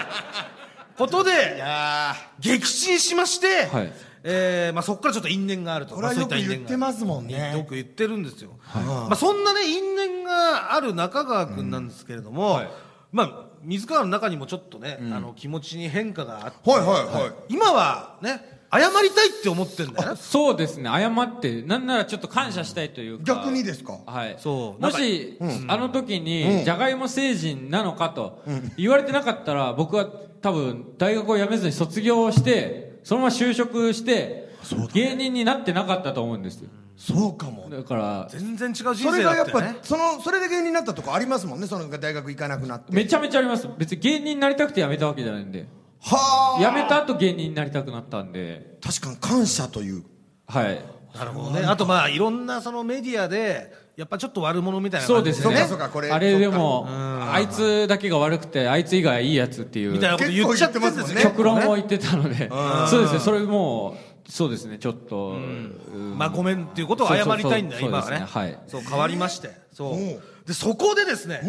[0.97, 3.93] こといでや撃沈しまして、はい。
[4.23, 7.53] えーまあ、そこからちょっと因縁があるとこれはよく言ってますもんね。
[7.57, 12.69] よく言ってるんですよ、まあ、そんなね因縁がある中川君なんですけれども、はい。
[13.11, 17.21] まあ、水川の中にもちょっとね、あの気持ちに変化があって、はいはい。
[17.23, 17.33] はい。
[17.49, 20.11] 今はね謝りたいって思ってんだよ。
[20.11, 20.89] ねそうですね。
[20.89, 23.23] 謝ってなんならちょっと感謝したいというか。
[23.25, 23.99] 逆にですか？
[24.05, 24.81] はい、そう。
[24.81, 28.43] もし、あの時に、じゃがいも星人なのかと
[28.77, 34.49] 言われてなかったら、僕は多分、大学を辞めずに卒業して、そのまま就職して、
[34.93, 36.69] 芸人になってなかったと思うんですよ。
[36.95, 37.67] そうかも。
[37.69, 41.67] だから、全然違う人それ生がやったぱそのそれで芸人になったとこありますもんね。
[41.67, 42.93] その大学行かなくなって。
[42.93, 43.67] めちゃめちゃあります。
[43.77, 45.65] 別に芸人になりたくて辞めたわけじゃないんで。
[46.03, 46.63] はあ。
[46.63, 50.03] 辞めた後芸人になりたくなったんで、確かに感謝という。
[50.47, 50.83] はい。
[51.15, 51.65] なるほどね。
[51.65, 55.43] あとまあいろんなそのメディアでやっぱちょっと悪者みたいなそうですね。
[55.43, 59.91] そうかそうかこれあれでもあいつだけが悪くてあいつ以外いいやつっていう。
[59.91, 61.21] みたいなこと言っちゃってますもんね。
[61.21, 62.49] 極論を言ってたので。
[62.89, 63.19] そうですね。
[63.19, 64.77] それもうそうですね。
[64.77, 66.15] ちょっと、うん。
[66.17, 68.09] まあごめんっていうことを謝りたいんだ今はね。
[68.09, 68.41] そうですね。
[68.41, 68.59] はい。
[68.67, 69.51] そう変わりまして。
[69.73, 69.93] そう。
[69.95, 70.19] うん。
[70.45, 71.41] でそこでですね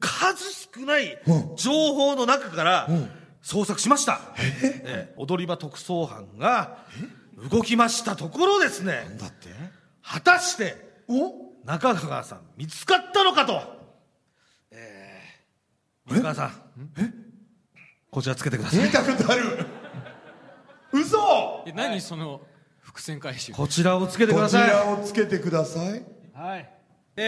[0.00, 1.18] 数少ない
[1.56, 2.88] 情報の中から
[3.48, 4.20] 捜索しました。
[4.38, 4.82] え？
[4.84, 6.84] え踊り場特捜班が
[7.50, 9.16] 動きましたところですね。
[9.18, 9.48] だって？
[10.02, 10.76] 果たして
[11.08, 11.32] お？
[11.64, 13.62] 中川さん見つかったのかと。
[14.70, 16.52] えー水川さん。
[18.10, 18.84] こちらつけてください。
[18.84, 19.66] 見たことある。
[20.92, 21.64] 嘘！
[21.66, 22.42] え何その
[22.80, 23.52] 伏線回収？
[23.52, 24.70] こちらをつけてくこちださい。
[24.70, 26.04] らをつけてください。
[26.34, 26.70] はい。
[27.16, 27.22] え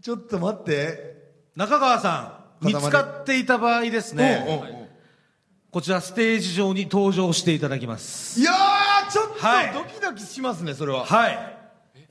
[0.00, 1.14] ーちょっと待って。
[1.54, 4.75] 中川さん見つかっていた場合ですね、うんうんう。
[4.75, 4.75] ん
[5.76, 8.40] こちらステージ上に登場していただきます。
[8.40, 9.72] いやーちょっはい。
[9.74, 11.04] とドキドキしますねそれは。
[11.04, 11.58] はい、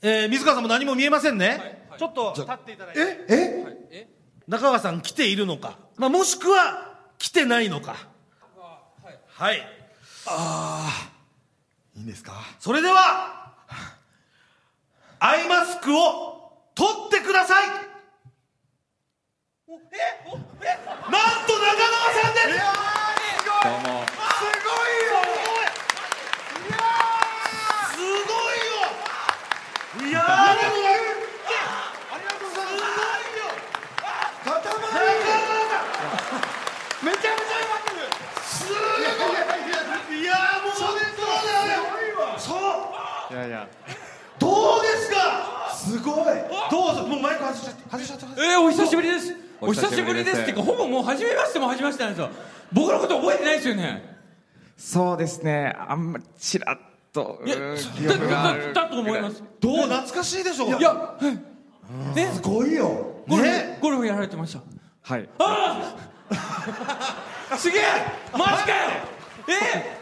[0.02, 3.00] えー水川さんも何も見えませんね、ちょっと立っていただいて。
[3.00, 3.26] え？
[3.90, 4.08] え？
[4.46, 7.96] 中川さん来ているのか、まあ、もしくは来てないのか。
[9.34, 9.56] はい。
[11.96, 12.34] いいんですか？
[12.60, 13.52] それでは
[15.18, 17.66] アイマスクを取ってください。
[19.66, 19.80] おえ？
[20.30, 20.38] おえ？
[20.38, 23.05] なんと中川さんです
[23.66, 23.82] どうも。
[23.82, 25.18] すごいよ。
[27.90, 30.06] すごいよ。
[30.08, 33.50] いやありがとうございますすごいよ。
[37.02, 37.58] めちゃめちゃ
[38.44, 38.76] すご
[40.14, 40.30] いいや
[40.62, 40.88] もうそう
[42.38, 43.68] そういやいや
[44.38, 45.16] どうですか
[45.74, 46.24] すごい
[46.70, 52.28] どうぞもうマイク外しちゃって外しちゃってえー、お久しぶりですおお久しぶりですっていうかほぼもう初めましても初めましてなんですよ。
[52.72, 54.16] 僕のこと覚えてないですよね。
[54.76, 55.74] そうですね。
[55.88, 56.78] あんまりちらっ
[57.12, 59.42] といやうん記だ憶があるだだと思います。
[59.60, 62.16] どう懐かしいでしょいやはい。
[62.16, 63.22] ねすごいよ。
[63.28, 63.78] ゴルフ、ね。
[63.80, 64.60] ゴルフやられてました。
[65.02, 65.28] はい。
[67.56, 67.82] すげえ！
[68.32, 68.90] マジかよ！
[69.48, 70.00] え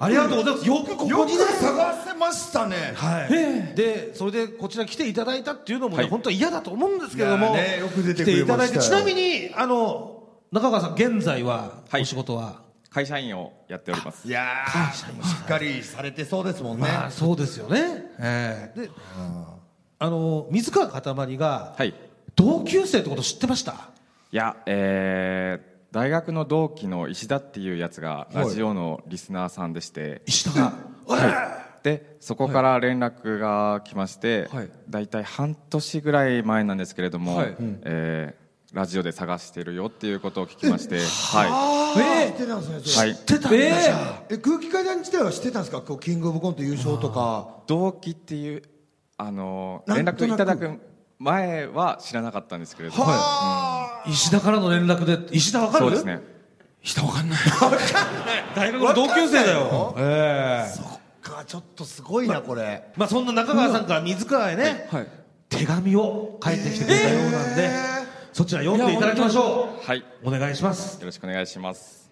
[0.00, 0.68] ありがとうございます。
[0.68, 2.92] よくここにね探せましたね。
[2.94, 6.10] はい、でそれでこちら来ていただいたっていうのもね、はい。
[6.10, 12.02] 本当は嫌だと思うんですけれども、ねよく出て来ていただいくれましたちなみにあの中川さん現在ははい。
[12.02, 14.26] お仕事は、会社員をやっております。
[14.26, 15.04] いやーし
[15.44, 18.72] っかりされてそうですもんね、まあそうですよね、え。
[18.74, 18.90] で、
[20.00, 21.94] あの水川かたまりがはい。
[22.34, 23.90] 同級生ってこと知ってました？
[24.32, 30.60] いやえー大学の同期の石田っていうやつがラジオのリスナーさんでして、石田。
[30.60, 30.72] が
[31.08, 34.70] はい、でそこから連絡が来まして、はい。
[34.88, 37.56] 大体半年ぐらい前なんですけれども、はい。
[37.82, 43.16] えーラジオで探してるよっていうことを聞きまして、はえ知ってたんですね
[44.28, 45.80] えー空気階段自体は知ってたんですか？
[45.80, 47.62] こうキングオブコント優勝とか。
[47.66, 48.62] 同期っていう
[49.16, 50.78] あの連絡いただく
[51.18, 53.04] 前は知らなかったんですけれども、
[54.06, 55.34] 石田からの連絡で。
[55.34, 55.86] 石田わかる？
[55.86, 56.20] そうですね。
[56.80, 57.38] 人わかんない。
[58.54, 59.94] 大学の同級生だよ。
[59.98, 60.98] ええ。
[61.20, 62.84] かちょっとすごいなこれ。
[62.96, 65.06] まあそんな中川さんから水川へね、はい。
[65.48, 67.70] 手紙を書いてきてくれたようなんで、
[68.32, 71.04] そちら読んでいただきましょはい、ようお願いします。
[71.04, 72.10] ろしくお願いします。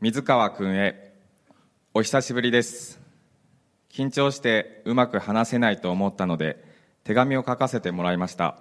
[0.00, 1.14] 水川君へ
[1.94, 3.00] お久しぶりです。
[3.90, 6.62] 緊張してうまく話せないと思ったので
[7.08, 8.58] 手紙を書かせてもらいました。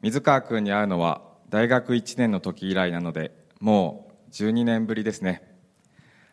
[0.00, 3.30] 水川君に会うのは大学1年の時以来なので
[3.60, 5.42] もう12年ぶりですね。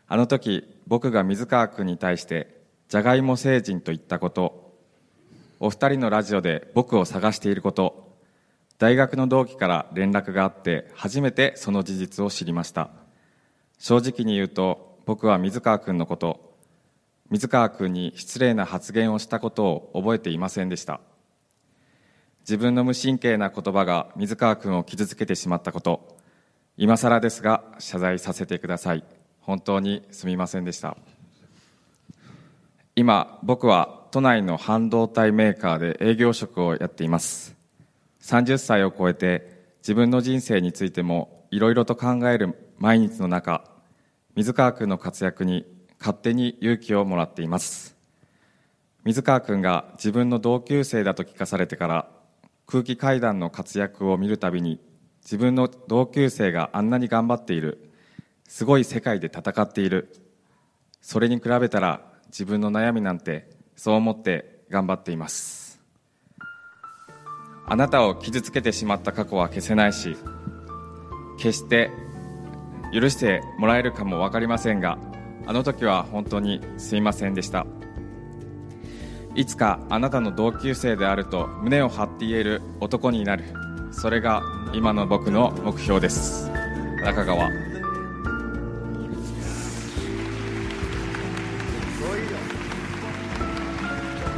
[0.06, 4.72] あの時僕が水川君に対して「じゃがいも星人」と言ったこと
[5.60, 8.16] お二人のラジオで僕を探していること
[8.78, 12.88] 大学の同期から連絡があって初めてその事実を知りました。
[13.78, 16.47] 正直に言うと僕は水川君のこと
[17.30, 21.00] 水川君に失礼な発言をしたことを覚えていませんでした。
[22.40, 26.16] 自分の無神経な言葉が水川君を傷つけてしまったこと。
[26.78, 29.04] 今更ですが謝罪させてください。
[29.40, 30.96] 本当にすみませんでした。
[32.96, 37.54] 今僕は都内の半導体メーカーで営業職をやっています。
[38.22, 43.64] 30歳を超えて自分の人生についてもいろいろと考える毎日の中
[44.34, 45.66] 水川君の活躍に
[45.98, 47.96] 勝手に勇気をもらっています。
[49.04, 52.08] 水川君が自分の同級生だと聞かされてから
[52.66, 54.80] 空気階段の活躍を見るたびに
[55.22, 57.90] 自分の同級生があんなに頑張っている
[58.46, 60.14] すごい世界で戦っている
[61.00, 65.68] それに比べたら自分の悩みなんてそう思って頑張っています。
[67.70, 70.16] あなたを傷つけてしまった過去は消せないし
[71.36, 71.90] 決して
[72.94, 74.98] 許してもらえるかも分かりませんが
[75.48, 77.64] あの時は本当にすいませんでした。
[79.34, 83.44] いつかあなたの同級生であると胸を張って言える男になる。
[83.90, 84.42] それが
[84.74, 86.50] 今の僕の目標です。
[87.02, 87.48] 中川。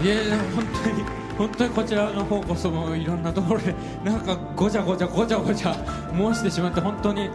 [0.00, 1.02] いやいや本当に
[1.36, 5.74] 本当にこちらの方こそもういろんなところで なんかごちゃごちゃごちゃごちゃ
[6.16, 7.28] 申してしまって本当に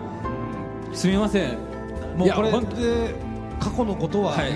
[0.93, 1.57] すみません。
[2.15, 3.24] もこれいうやほんで
[3.59, 4.51] 過去のことは、はい。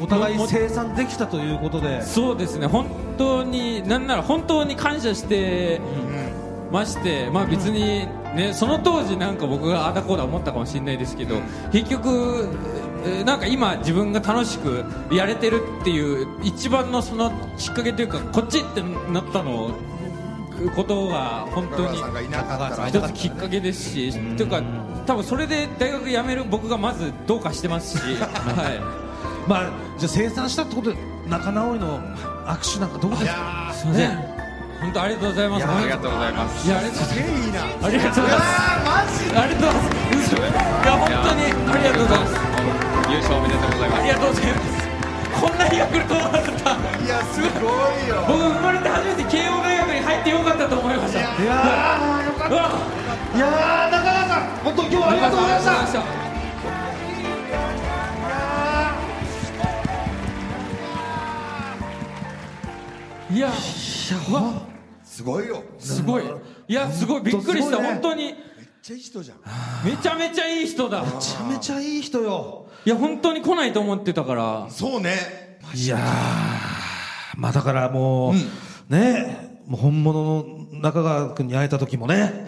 [0.00, 2.02] お互い清算できたということで。
[2.02, 2.66] そうですね。
[2.66, 2.86] 本
[3.16, 5.80] 当になんなら本当に感謝して
[6.70, 11.40] まして、まあ別にねその当時なんか僕があだこうだ思ったかもしれないですけど
[11.72, 12.48] 結局
[13.04, 19.70] えーなんか今自分が楽しくやれてるっていう一番のそのきっかけというかこっちってなったの
[20.74, 21.98] ことが本当に
[22.88, 24.62] 一つきっかけですしというか
[25.06, 29.62] 多分それで大学辞める僕がまずどうかしてますし はいまあ
[29.98, 30.96] じゃあ清算したってことで
[31.28, 32.00] 仲直りの
[32.46, 33.70] 握手なんかどうですか？
[33.72, 34.36] すみません
[34.80, 39.16] 本当ありがとうございますありがとうございますいやありがとうございますいいなありがとうございます。
[39.36, 39.96] ありがとうございます。
[40.16, 42.34] 嘘いや本当にありがとうございます。
[43.08, 44.88] 優勝おめでとうございますありがとうございます。
[45.40, 46.70] こんな日が来ると思わなかった。
[47.06, 51.20] いやすごいよ僕生まれて初めて慶応大学に入ってよかったと思いました。
[51.20, 53.05] いやーよかった。
[53.36, 56.00] いやー中川さん本当今日はありがとうございました。
[63.34, 64.14] いや、す
[65.22, 65.62] ごいよ。
[65.78, 66.24] すごい。
[66.68, 67.88] いや、すごい、びっくりした、ね。
[67.88, 68.34] 本当に。
[68.80, 69.38] ちゃいい人じゃん。
[69.84, 71.02] めちゃめちゃいい人だ。
[71.02, 72.68] めちゃめちゃいい人よ。
[72.86, 74.66] いや本当に来ないと思ってたから。
[74.70, 75.58] そうね。
[75.74, 76.00] いやー
[77.36, 78.32] まあだからも
[78.88, 80.44] う、ねもう本物の
[80.80, 82.46] 中川君に会えた時もね、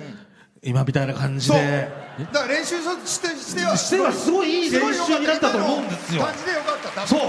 [0.63, 1.89] 今みたいな感じで。
[2.33, 6.23] だから練習してしてはしてはすごいいい練習になったと思うんですよ。
[6.23, 7.07] 感じでよかった。
[7.07, 7.21] そう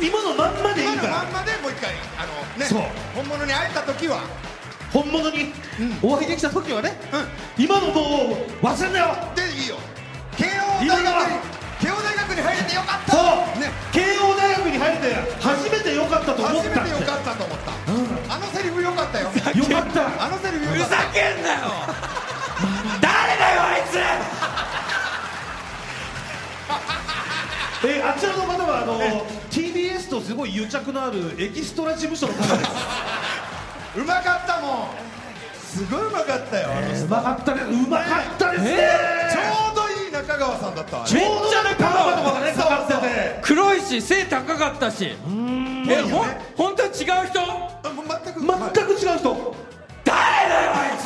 [0.00, 1.08] 今のまんまでいいから。
[1.08, 2.82] 今のまんまでもう一回あのねそう。
[3.14, 4.20] 本物に会えた時は。
[4.92, 5.52] 本物に
[6.02, 6.96] お会いできた時はね、
[7.58, 9.76] 今のもう忘れんなよでいいよ。
[10.36, 11.38] 慶応大学に
[11.80, 13.12] 慶応大学に入れてよかった。
[13.12, 13.70] そう、ね。
[13.92, 18.25] 慶応大学に入れて初めてよかったと思った初めてよかったと思った、あの
[18.76, 19.26] セリフよかったよ。
[19.26, 19.32] よ。
[19.32, 19.40] か
[19.82, 20.24] った。
[20.24, 20.96] あのセリフよかった。
[21.12, 21.58] けんなよ。
[23.00, 23.96] 誰だよあいつ。
[27.86, 28.98] えあちらの方はあの
[29.50, 32.70] TBS とすごい癒着のあるエキストラ事務所の方です。
[33.96, 34.88] うまかったもん。
[35.62, 37.04] すごいうまかったよ、あの人。
[37.04, 37.62] うまかったね。
[37.62, 38.06] うまかっ
[38.38, 38.76] たですね、
[39.32, 39.40] ちょ
[39.72, 39.85] うど
[40.22, 41.10] 中川さんだったわね。
[41.10, 43.40] ちょうどねパワーとかがねかかってて。
[43.42, 45.04] 黒いし背高かったし。
[45.04, 45.14] え
[46.02, 46.26] ほん
[46.56, 47.38] 本当は違う人？
[47.82, 48.40] 全く。
[48.40, 49.54] 全く違う人。
[50.04, 50.96] 誰だよあい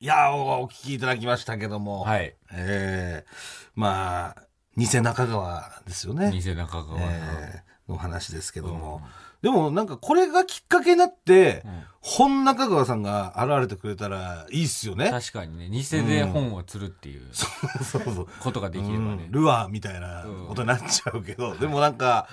[0.00, 2.00] いやーおお聞きいただきましたけども。
[2.00, 2.34] はい。
[2.52, 3.30] ええ
[3.76, 4.42] まあ、
[4.76, 6.32] 偽中川ですよね。
[6.32, 9.02] 偽中川のええの話ですけども。
[9.42, 11.64] でもなんかこれがきっかけになって、
[12.00, 15.10] 本中川さんが現れてくれたらいいっすよね。
[15.10, 15.68] 確かにね。
[15.68, 18.28] 偽で本を釣るっていうそうそう。
[18.40, 19.24] ことができればね。
[19.24, 19.30] うん。
[19.30, 22.28] ルアーみたいなことになっちゃうけど、でもなんか、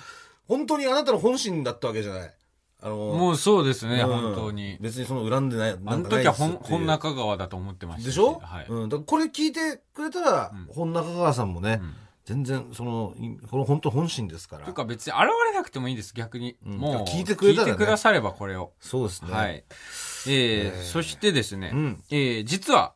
[0.48, 2.34] 本当にあなたの本心だったわけじゃない。
[2.82, 4.08] あの、もうそうですね、うん。
[4.08, 4.78] 本当に。
[4.80, 6.70] 別にその恨んでない、あなんの時はかないっすっていう。
[6.70, 8.40] 本本中川だと思ってましたでしょ？
[8.42, 9.04] はい、うん。
[9.04, 14.74] これ聞いてくれたら、本中川さんもね、ん全然、その、いこの本当本心ですからという。
[14.74, 19.32] か別に現れなくてもいいです逆に、んもう聞いてくれたらね聞いてくださればこれをそうですね。
[19.32, 19.64] はい。
[20.28, 22.94] えーそしてですね、うんえー実は、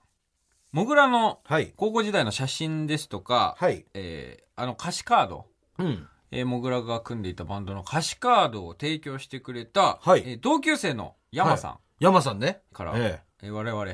[0.73, 1.73] もぐらのはい。
[1.77, 3.85] 高校時代の写真ですとか、はい。
[3.95, 5.47] えーあの歌詞カード、
[5.79, 6.07] うん。
[6.31, 12.61] えー、もぐらが組んでいたバンドの歌詞カードを提供してくれた、はいえー同級生の山さん山さんね。
[12.73, 13.87] から、ええー我々、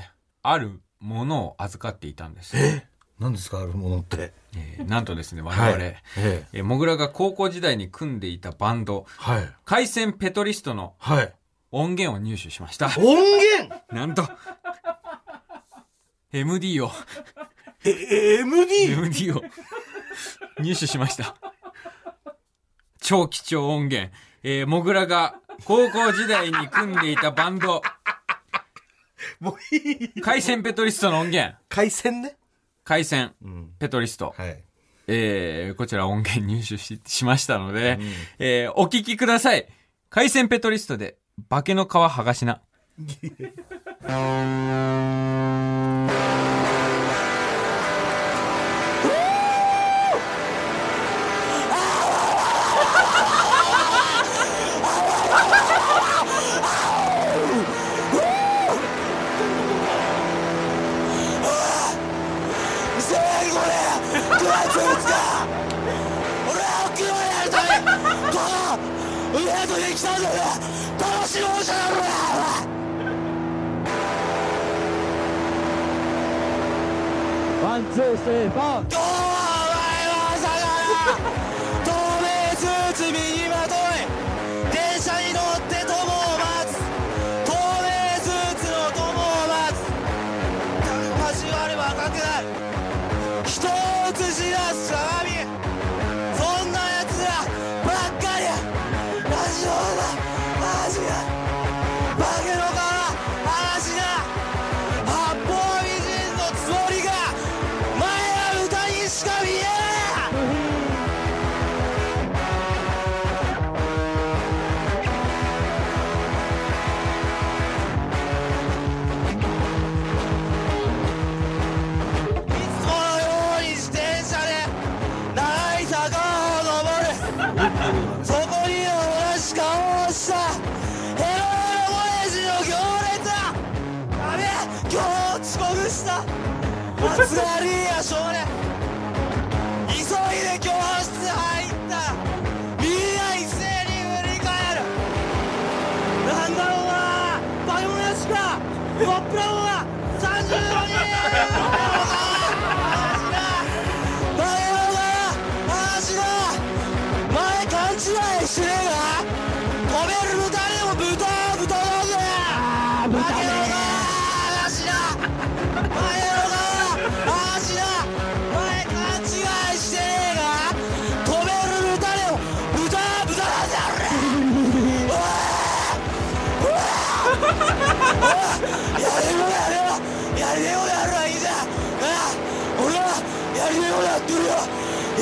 [0.42, 2.56] あるものを預かっていたんです。
[2.56, 2.86] え？
[3.18, 3.60] 何ですか？
[3.60, 4.32] あるものって。
[4.56, 5.80] えーなんとですね、我々、はい。
[5.82, 6.46] ええ。
[6.52, 9.48] えーもぐらが高校時代に組んでいたバンド、はい。
[9.64, 11.32] 海鮮ペトリストのはい。
[11.72, 12.86] 音源を入手しました。
[12.98, 13.94] 音源？
[13.94, 14.28] なんと、
[16.32, 16.90] MD を、
[17.84, 18.92] え、え MD?
[18.92, 19.42] MD を
[20.60, 21.36] 入手しました。
[23.00, 24.12] 超貴重音源。
[24.42, 27.82] えー、もぐらが高校時代に組んでいたバンド、
[29.38, 30.20] もういい。
[30.20, 31.56] 海鮮ペトリストの音源。
[31.68, 32.36] 海鮮ね。
[32.90, 33.70] 海鮮うん。
[33.78, 34.34] ペトリスト。
[34.36, 34.64] はい。
[35.06, 38.00] えー、こちら音源入手ししましたので、
[38.40, 39.68] えー、お聞きください。
[40.08, 41.16] 海鮮ペトリストで、
[41.48, 42.62] 化けの皮剥がしな。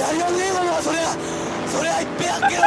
[0.08, 1.12] やりたくねえことはそれは
[1.68, 2.62] それはいっぺんやっけど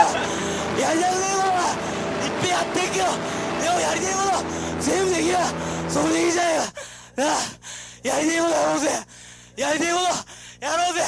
[0.77, 1.73] やりたくねえことは
[2.21, 3.09] いっぺんやってんけど
[3.57, 4.45] でもやりたいこと
[4.81, 5.37] 全部できる
[5.89, 6.63] それでいいじゃないか。
[7.17, 7.35] なあ。
[8.03, 8.89] やりたいことやろうぜ。
[9.57, 11.01] やりたいことやろうぜ。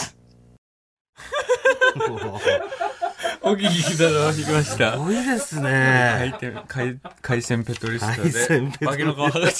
[3.42, 4.94] お聞きいただきました。
[4.94, 4.98] す。
[4.98, 6.34] ごいです回ね。
[6.38, 8.98] 転海海鮮ペトリスタ海鮮ペトリスタ。
[8.98, 9.52] で化けの皮剥が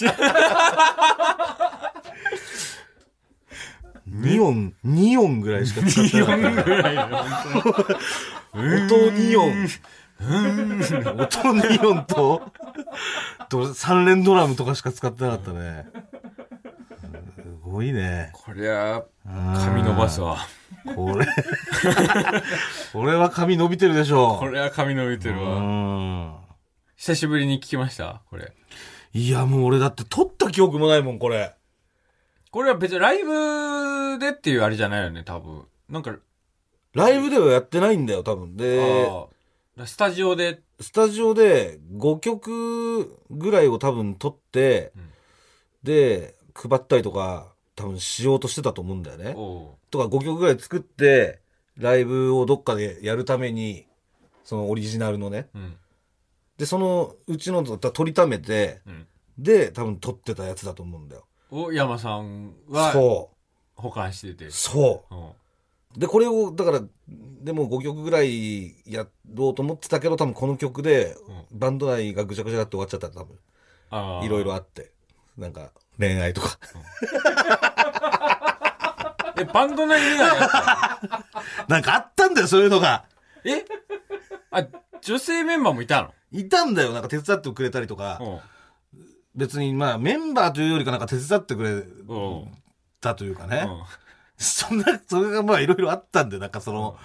[4.14, 6.64] しニオン、ニオンぐらいしか使ってなかった。
[6.64, 7.04] ぐらいの
[8.54, 9.68] 音ニオン。
[10.22, 12.44] 音ニオンと、
[13.50, 15.88] と、三連ドラムとかしか使ってなかったね。
[17.36, 18.30] すごいね。
[18.34, 20.38] こりゃ髪伸ばすわ
[20.96, 21.26] これ、
[22.92, 26.36] これは髪伸びてるでしょこれは髪伸びてるうわん。
[26.98, 28.22] 久しぶりに聞きました？
[28.30, 28.54] これ
[29.14, 31.56] いや、もう俺だって撮った記憶もないもん、これ。
[32.54, 36.16] これは別にライブでっていうあれじゃないよね多分なんか
[36.94, 38.56] ライブではやってないんだよ、多分。
[38.56, 45.02] で、ああスタジオでスタジオで5曲ぐらいを多分撮って、ん
[45.84, 49.34] で、配ったりとか、多分しようとしてたと思うんだよね。
[49.90, 51.42] とか5曲ぐらい作って、
[51.76, 53.88] ライブをどっかでやるために、
[54.44, 55.48] そのオリジナルのね。
[55.56, 55.76] うん
[56.56, 59.08] で、そのうちの取りためて、うん
[59.40, 61.26] で、多分撮ってたやつだと思うんだよ。
[61.54, 63.30] を山さんはそ
[63.76, 64.52] 保管しててう。
[64.52, 65.16] そう。
[65.16, 65.30] うん
[65.96, 71.16] で、これを、だから、でも5曲ぐらいやろうと思ってたけど、多分この曲で、
[71.52, 73.38] バンド内がぐちゃぐちゃって終わっちゃった、多分。
[74.26, 74.92] いろいろあって。
[75.38, 76.58] なんか、恋愛とか。
[79.38, 81.26] えバンド内以外やった
[81.68, 83.06] なんかあったんだよ、そういうのが。
[83.44, 83.66] え？
[84.52, 84.66] あ
[85.02, 88.18] 女性メンバーもいたいたんだよ、なんか手伝ってくれたりとか。
[88.20, 88.42] の
[89.36, 92.48] 別に、まあ、メンバーというよりかなんか手伝ってくれうんうん
[93.02, 93.66] たというかね。
[93.68, 93.84] うん
[94.36, 96.98] そんな、それがまあいろいろあったんで、なんかその、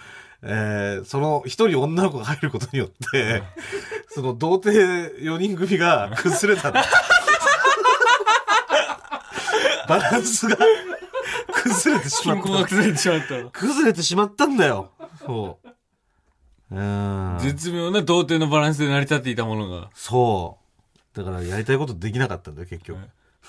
[0.42, 3.42] えーその一人女の子が入ることによって、
[4.08, 6.80] その童貞4人組が崩れたの。
[9.88, 10.56] バランスが
[11.52, 12.42] 崩れてしまった。
[12.42, 14.90] 崩れてしまったの崩れてしまったんだよ。
[15.24, 15.58] そ
[16.70, 16.76] う。
[16.76, 17.36] うん。
[17.40, 20.67] 絶妙な童貞のバランスで成り立っていたものがそう。
[21.18, 22.98] だからやりたいことできなかったんだよ、結局。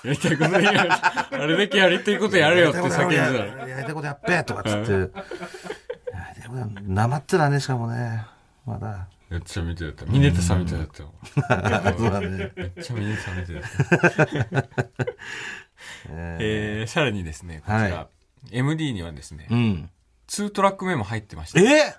[0.04, 5.10] やりたいことや るあれだけやりたいことやれよって叫んでたのややりたいことやっべとかっつって。
[6.86, 8.26] なまってたね、しかもね。
[8.66, 9.08] まだ。
[9.28, 11.14] めっちゃ見てたミネタさんみたいだったよ
[11.96, 12.52] そうだね。
[12.56, 13.54] めっちゃミネタさんみたい
[14.50, 14.68] だった
[16.10, 18.08] えー、さらにですねこちら、は
[18.50, 19.90] MD にはですね、うん。
[20.28, 21.94] 2トラック目も入ってましたえ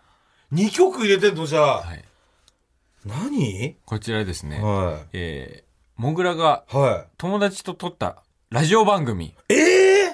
[0.52, 1.84] ?2 曲入れてんのじゃあ。
[1.84, 2.04] はい、
[3.06, 3.78] 何？
[3.86, 6.76] こちらですね、はえー、モグラがい。
[6.78, 9.34] は友達と撮ったラジオ番組い。
[9.50, 9.56] え
[10.06, 10.12] え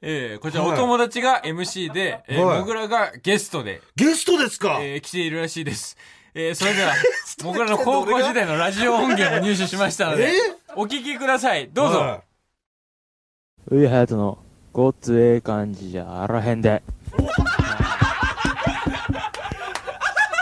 [0.02, 4.78] えー、こちらはいお友達が MC で、えーはいモグラがゲストで、ゲストですか？
[4.80, 5.96] えー来ているらしいです。
[6.32, 6.92] えー、それでは、
[7.44, 10.32] モグラの高校時代のラジオ音源を入手しましたので、
[10.76, 11.68] お聞きください。
[11.72, 11.98] どうぞ。
[11.98, 12.22] は
[13.68, 14.38] ウイハヤトの
[14.72, 16.82] ごっつええ感じじゃあらへんで。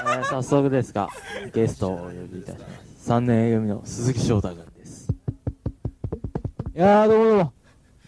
[0.07, 1.09] えー早速ですが、
[1.55, 2.67] ゲストをお呼びいたしま
[2.99, 3.11] す。
[3.11, 5.09] 3年 A 組の鈴木翔太君です。
[6.77, 7.53] いやー、どうもどうも。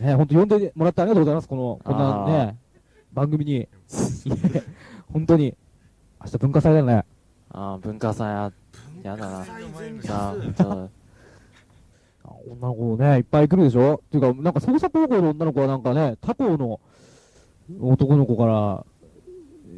[0.00, 1.48] ね、本当呼んでもらってありがとうございます。
[1.48, 2.58] この、こんなね、
[3.14, 3.68] 番組に。
[5.10, 5.56] 本当に。
[6.22, 7.04] 明日文化祭だよね。
[7.48, 8.52] ああ、文化祭や、
[9.02, 9.40] やだな。
[9.40, 9.46] あ、
[10.54, 10.90] ちょっ
[12.50, 16.80] 女の子ね、いっぱい来るでしょっていうか、なんか捜査高校の女の子はなんかね、他校の
[17.80, 18.84] 男の子から、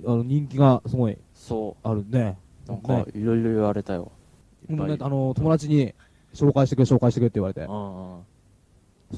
[0.07, 1.17] あの、人気がすごい
[1.49, 2.39] と、そあるね。
[2.69, 4.13] う、なんか、いろいろ言われたよ。
[4.71, 5.95] いっぱいね、あの、友達に
[6.35, 7.71] 紹介してくれ、紹介してくれって言われてう。
[7.71, 8.23] んうん。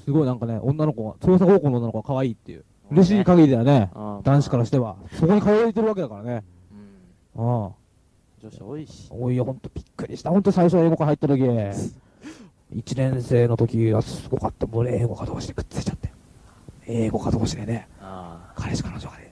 [0.04, 2.64] すごいなんかね、女の子が、捜査高校の女の子が可愛いっていう。
[2.90, 3.90] 嬉しい限りだよね。
[3.94, 4.96] 男子からしては。
[5.12, 6.44] そこに通いてるわけだからね。
[7.36, 7.64] うん。
[7.64, 7.72] ああ。
[8.42, 9.08] 女子多いし。
[9.10, 10.30] おいよ、ほんとびっくりした。
[10.30, 11.42] ほんと最初英語科入った時、
[12.74, 14.66] 1年生の時はすごかった。
[14.66, 16.12] もうね英語科同士でくっついちゃって。
[16.86, 19.23] 英語科同士でね、あ彼氏彼女がね、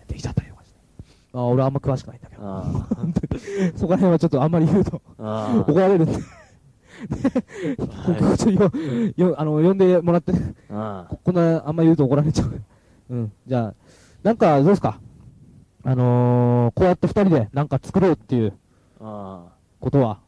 [1.35, 2.41] ああ、俺あんま詳しくないんだけあ。
[2.41, 2.47] ど。
[2.47, 2.65] あ
[3.77, 6.17] そこら辺はちょっとあんまり言うと怒られるんで。
[7.89, 8.37] あ。
[8.37, 10.33] ちょっとよ、よ、あの、呼んでもらって。
[10.33, 12.63] こんなあんまり言うと怒られちゃう。
[13.11, 13.33] うん。
[13.47, 13.75] じゃあ、
[14.23, 15.01] なんかどうですか？
[15.85, 18.53] あのー、こうやって二人でなんか作ろうっていう
[19.01, 19.47] あ
[19.81, 20.21] ことは、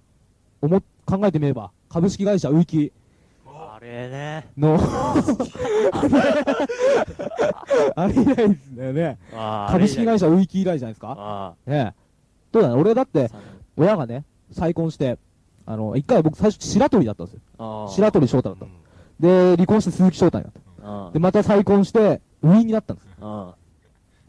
[0.61, 2.93] 思っ、考えてみれば、株式会社ウイキ
[3.47, 3.75] あ。
[3.77, 4.49] あれね。
[4.59, 4.77] の、
[7.97, 9.19] あれ以来ですよね。
[9.33, 10.27] 株式会社。
[10.27, 11.15] 社ウイキ以来じゃないですか？
[11.19, 12.01] あねえ。
[12.53, 12.69] どうだ？
[12.71, 13.39] ね、俺だって、あ。
[13.77, 15.19] 親がね、再婚して、
[15.67, 17.89] あの、一回僕最初白鳥だったんですよ。
[17.89, 18.71] 白鳥翔太だったの。
[19.21, 20.53] で、離婚して鈴木翔太になっ
[21.07, 21.13] た。
[21.13, 23.09] で、また再婚して、ウィーンになったんです。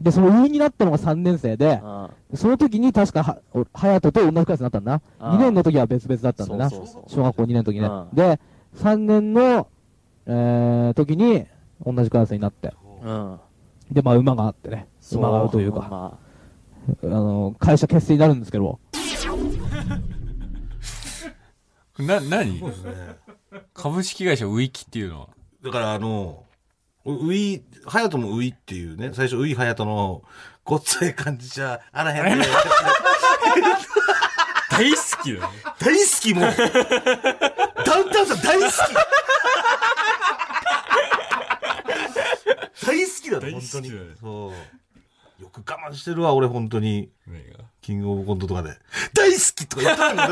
[0.00, 1.80] で、そのウィーンになったのが3年生で、
[2.34, 5.00] その時に確かは、お隼人と同じクラスになったんだな。
[5.18, 6.70] ああ2年の時は別々だったんだな。
[6.70, 8.40] そうそうそう小学校2年の時ねで、
[8.76, 9.68] 3年の、
[10.26, 11.46] えー、時に
[11.84, 12.74] 同じクラスになって。
[13.06, 13.40] うん。
[13.92, 14.88] で、まあ馬があってね。
[15.00, 16.18] そう馬があるというか、ま
[17.04, 18.80] あの、会社結成になるんですけど、
[21.98, 22.58] な、何？
[22.58, 22.92] そうですね。
[23.72, 25.28] 株式会社ウィキっていうのは？
[25.62, 26.44] だからあの、
[27.04, 30.22] ウィ、ハヤトもウィっていうね、最初ウィハヤトの、
[30.64, 32.44] ごっつええ感じじゃあらへんで。
[34.68, 35.48] 大好きだね。
[35.78, 36.44] 大好きもう。
[37.84, 38.72] ダウンタウンさん大好き。
[42.84, 43.90] 大好きだね、本当に。
[44.20, 44.52] そう。
[45.42, 47.10] よく我慢してるわ、俺、本当に。
[47.82, 48.76] キングオブコントとかで。
[49.14, 50.30] 大好きとか言ったんだよ。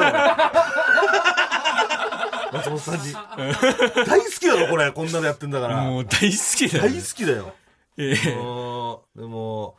[2.53, 3.13] 松本さんに。
[3.13, 4.93] 大好きだろ、これ。
[4.93, 5.83] こんなのやってんだから。
[5.83, 7.55] もう大好きだよ大好きだよ。
[7.97, 9.77] ええうんでも、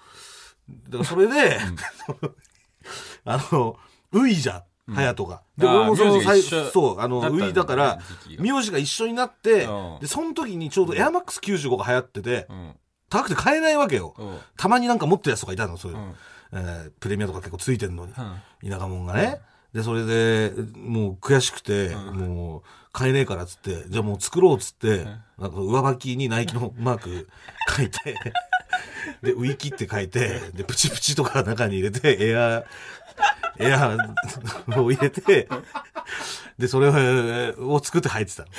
[0.90, 1.60] だからそれで、
[3.26, 3.78] あの、
[4.12, 5.42] ウイじゃん、隼人が。
[5.58, 8.00] で、俺もその最一緒そう、あの、ウイだから
[8.40, 12.48] 名字が一緒になってうん、で、その時にちょうどエアマックス95が流行ってて、
[13.10, 14.16] 高くて買えないわけよ。
[14.58, 15.98] たまになんか持ってるやつとかいたの、そういう。
[16.52, 18.14] えープレミアとか結構ついてんのに。
[18.14, 19.42] 田舎者がね。
[19.74, 22.62] で、それで、もう悔しくて、もう、
[22.94, 25.04] 買えねえからっつって、じゃあもう作ろうっつって、
[25.38, 27.28] なんか上履きにナイキのマーク
[27.76, 28.16] 書いて、
[29.22, 32.64] で、ウィキって書いて、で、プチプチとか中に入れて、エア、
[33.60, 33.98] エア
[34.78, 35.48] を入れて、
[36.58, 36.88] で、それ
[37.58, 38.50] を作って履いてたの。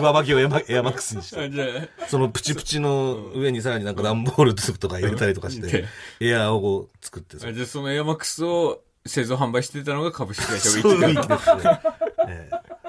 [0.00, 1.88] 上履きをエアマエアマックスにして。
[2.08, 5.84] そのプチプチの上にさらになんか段ボールとか入れたりとかして、
[6.20, 7.48] エアーを作ってさ。
[7.48, 11.80] あじゃあそのエアマックスを製造販売してたのが株式会社ウィキそうウィキですね。
[12.28, 12.80] ええ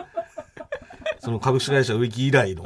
[1.23, 2.63] その株式会社ウィキ以来の、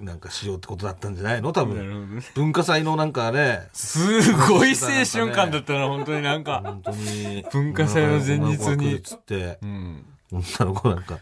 [0.00, 1.52] なんかしようってことだったんじゃないの？
[1.52, 2.22] 多分。
[2.34, 3.68] 文化祭のなんかね。
[3.72, 6.60] すごい青春感だったな、 本当になんか。
[6.64, 7.44] 本当に。
[7.52, 9.00] 文化祭の前日にっ。
[9.00, 11.18] つって、女の子なんか、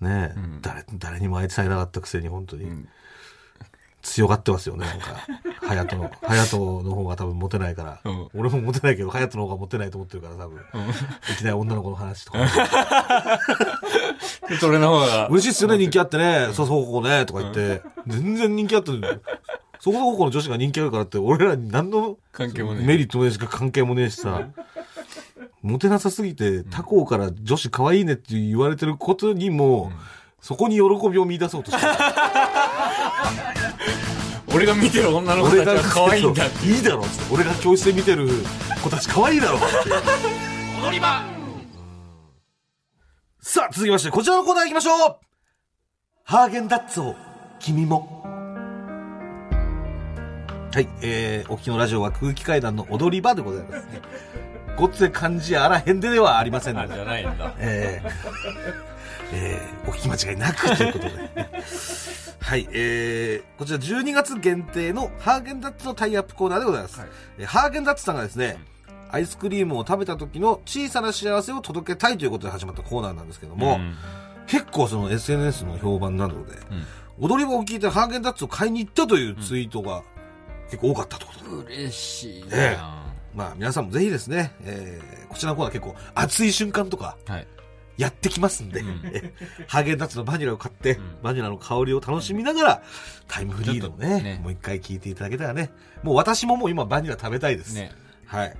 [0.00, 2.86] ねえ、誰、誰にも愛されなかったくせに本当に。
[4.02, 5.16] 強がってますよね、なんか。
[5.60, 8.00] 隼人の、 隼人の方が多分モテないから。
[8.34, 10.60] 俺もモテないけど、隼人の方がモテないと思ってるから、多分。
[11.32, 12.38] いきなり女の子の話とか。
[14.60, 15.28] それの方が。
[15.28, 16.48] 嬉しいっすよね、人気あってね。
[16.52, 17.82] そうそう、ここね、とか言って。
[18.06, 19.22] 全然人気あってる。
[19.80, 24.48] そこそこの女子が人気あるからって、俺らに何の関係もメリットもねえしか関係もねえしさ。
[25.62, 29.92] モテなさすぎて、他校から女子可愛いねって言われてることにも、
[30.40, 31.92] そこに喜びを見出そうとしてる。
[34.54, 36.44] 俺が見てる女の子たちは可愛いんだ。
[36.46, 36.48] い
[36.80, 37.34] いだろっつって。
[37.34, 38.28] 俺が教室で見てる
[38.82, 39.66] 子たち可愛いだろって。
[40.82, 41.22] 踊り場
[43.40, 45.16] さあ、続きまして、こちらのコーナー行きましょう
[46.24, 47.14] ハーゲンダッツを、
[47.58, 48.22] 君も。
[50.74, 54.02] はい、えー、お聞きのラジオは空気階段の踊り場でございますね。
[54.76, 56.94] ごっつえ漢字あらへんでではありませんので。
[56.94, 57.54] じゃないんだ。
[57.58, 58.10] えー、
[59.32, 61.12] えー、お聞き間違いなくということで。
[62.48, 66.98] はい、えー、こちら12月限定のハーゲンダッツのタイアップコーナーでございます。
[67.36, 68.56] えーハーゲンダッツさんがですね、
[69.10, 73.78] アイスクリームを食べた時の小さな幸せを届けたいということで始まったコーナーなんですけども、
[74.46, 76.54] 結構その SNS の評判などで、
[77.20, 80.02] 踊り場を聞いてハーゲンダッツを買いに行ったというツイートが
[80.70, 81.68] 結構多かったということ。
[81.68, 81.74] で。
[81.74, 82.78] 嬉しいな、ええ。
[83.36, 87.46] まあ皆さんもぜひですね、えー、こちらのコーナー結構熱い瞬間とか、はい。
[87.98, 88.82] やってきますんで、
[89.12, 89.34] え
[89.66, 92.82] ハーゲンダッツのバニラを買って、バニラの香りを楽しみながら、
[93.26, 95.70] タイムフリーでもね、もう一回聞いていただけたらね、
[96.04, 97.74] もう私ももう今バニラ食べたいです。
[97.74, 97.90] ね
[98.24, 98.56] はい。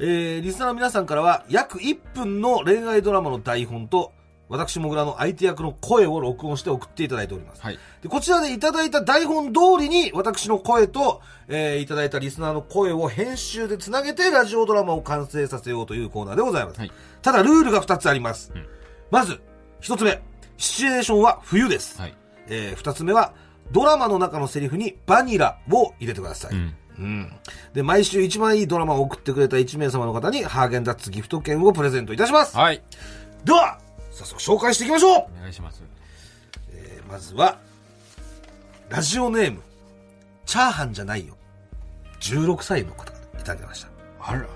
[0.00, 4.12] えー、リスナーの皆さんからは、約1分の恋愛ドラマの台本と、
[4.48, 7.62] 私もぐらの相手役の声を録音して送っていただいております。
[7.62, 7.78] はい。
[8.02, 16.80] でこちらでいただいた台本通りに、私の声と、えーいただいたリスナーの声を編集でつなげて、ラジオドラマを完成させようというコーナーでございます。
[16.80, 18.50] はいただ、ルールが2つあります。
[19.10, 19.40] まず、
[19.82, 20.20] 1つ目、
[20.56, 22.00] シチュエーションは冬です。
[22.00, 22.14] はい。
[22.48, 23.32] え2つ目は、
[23.72, 26.52] ドラマの中のセリフにバニラを入れてください。
[26.98, 27.32] うん。
[27.72, 32.56] で、毎週一番いいドラマを送ってくれた1名様の方に、ハーゲンダッツギフト券をプレゼントいたします。
[32.56, 32.82] はい。
[33.44, 33.78] では、
[34.10, 35.82] 早速紹介していきましょうお願いします。
[36.72, 37.58] えーまずは、
[38.88, 39.62] ラジオネーム、
[40.46, 41.36] チャーハンじゃないよ。
[42.20, 43.88] 16歳の方いただきました。
[44.20, 44.46] あら。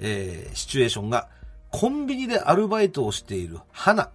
[0.00, 1.28] えーシチュエーションが、
[1.76, 4.08] コンビニでアルバイトをしている花、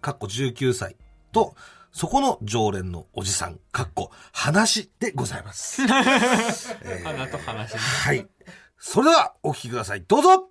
[0.00, 0.96] かっこ19歳
[1.30, 1.54] と、
[1.92, 5.82] そこの常連のおじさん、かっこ話でございます。
[7.04, 7.76] 花と話。
[7.76, 8.26] はい。
[8.78, 10.04] それでは、お聞きください。
[10.08, 10.48] どうぞ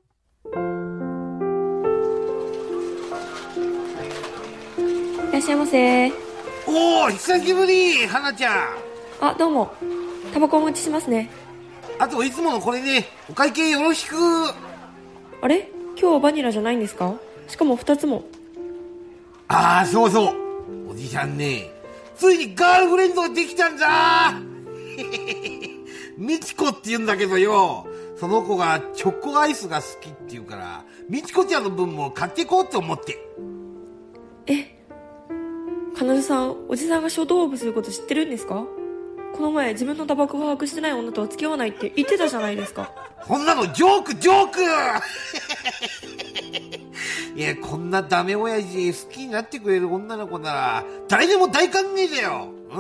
[5.30, 6.12] いらっしゃいませ。
[6.68, 8.78] おお久しぶり花ちゃん
[9.20, 9.74] あどうも
[10.32, 11.28] タバコお持ちしますね
[11.98, 14.16] あといつものこれでお会計よろしく
[15.42, 15.72] あれ？
[16.02, 17.14] 今日はバニラじゃないんですか？
[17.48, 18.24] しかも2つも。
[19.48, 20.36] ああそうそう。
[20.90, 21.70] おじさんね
[22.16, 24.34] ついにガールフレンドができたんだ
[26.18, 27.86] みちこって言うんだけどよ。
[28.16, 33.20] その子がチョコアイスが好きって言うからみちこちゃんの分も買っていこうって思って。
[35.96, 38.66] 彼女さんおじさんが書道部すること知ってるんですか？
[39.42, 42.92] この前自分のタバコを把握してない女とは付き合わないって言ってたじゃないですか。
[43.24, 44.60] こんなのジョークジョーク。
[47.36, 52.50] いやこんなダメ親父好きになってくれる女の子なら誰でも大歓迎だよ。
[52.70, 52.78] うん。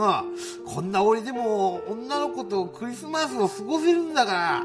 [0.71, 4.63] こんな俺でも女の子とクリスマスを過ごせるんだから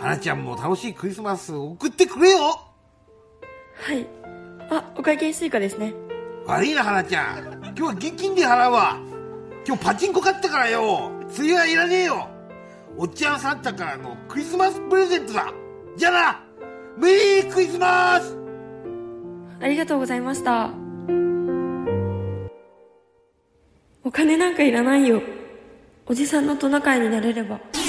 [0.00, 2.38] 花ちゃんも楽しいクリスマスを送ってくれよ。
[2.38, 2.72] は
[3.92, 4.06] い。
[4.70, 5.92] あお会計スイカですね。
[6.46, 7.62] 悪いな花ちゃん。
[7.64, 8.96] 今日は現金で払うわ。
[9.66, 12.28] 今日パチンコ勝ったからよ釣りはいらねえよ。
[12.96, 15.52] おっちゃんサンタからのクリスマスプレゼントだ。
[15.96, 16.40] じゃあな
[16.96, 18.38] メリークリスマス。
[19.60, 20.70] ありがとうございました。
[24.04, 25.20] お金なんかいらないよ。
[26.06, 27.58] おじさんのトナカイになれれば。
[27.58, 27.80] と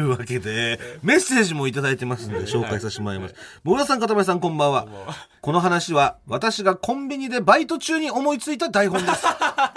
[0.00, 3.34] いうわけで、メッセージもいただいてますので、紹介させてもらいます。
[3.62, 4.86] もぐらさん、かたまりさん、こんばんは。
[5.40, 9.24] この話は、私がコンビニでバイト中に思いついた台本です。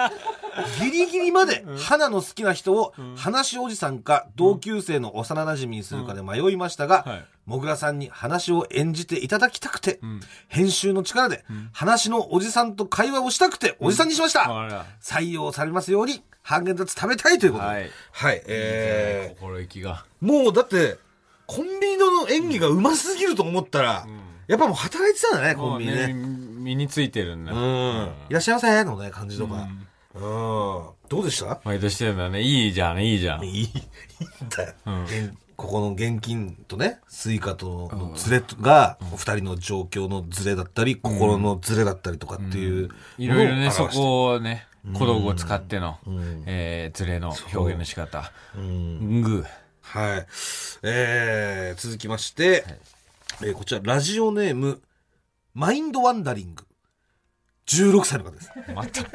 [0.82, 7.06] ギリギリまで、花の好きな人を、話おじさんか、同級生の幼馴染にするかで迷いましたが、
[7.46, 10.00] もぐらさんに話を演じていただきたくて、
[10.48, 14.42] 編集の力で、話のおじさんと会話をしたくて、おじさんにしました。
[15.02, 17.70] 採用されますように、ハーゲンダッツ食べたいということで。
[17.70, 17.92] はい。
[18.14, 20.06] はい、えー、心意気が。
[20.22, 20.98] もうだって、
[21.46, 24.08] コンビニの演技がうますぎると思ってたら、
[24.48, 26.14] やっぱもう働いてたんだね、コンビニね。
[26.14, 26.28] もう
[26.62, 27.52] 身についてるんだ。
[27.52, 28.12] うん。
[28.30, 29.68] いらっしゃいませのね、感じとか。
[30.16, 30.22] うん。
[30.22, 31.60] どうでした？
[31.66, 32.42] 毎年してるんだね。
[32.42, 33.44] いいじゃん、いいじゃん。
[33.44, 34.74] いい、いいんだよ。
[35.06, 42.90] 現ここの現金とね、スイカとのズレが、お二人の状況のズレだったり、心のズレだったりとかっていう。
[43.18, 45.98] いろいろね、そこをね、小道具を使っての、
[46.46, 48.32] えー、ズレの表現の仕方。
[48.56, 49.46] うんグー。
[49.82, 50.28] はい。
[50.84, 52.64] えー、続きまして、
[53.42, 54.82] えーこちら、ラジオネーム、
[55.54, 56.64] マインドワンダリング。
[57.68, 58.50] 16歳の方です。
[58.74, 59.04] また。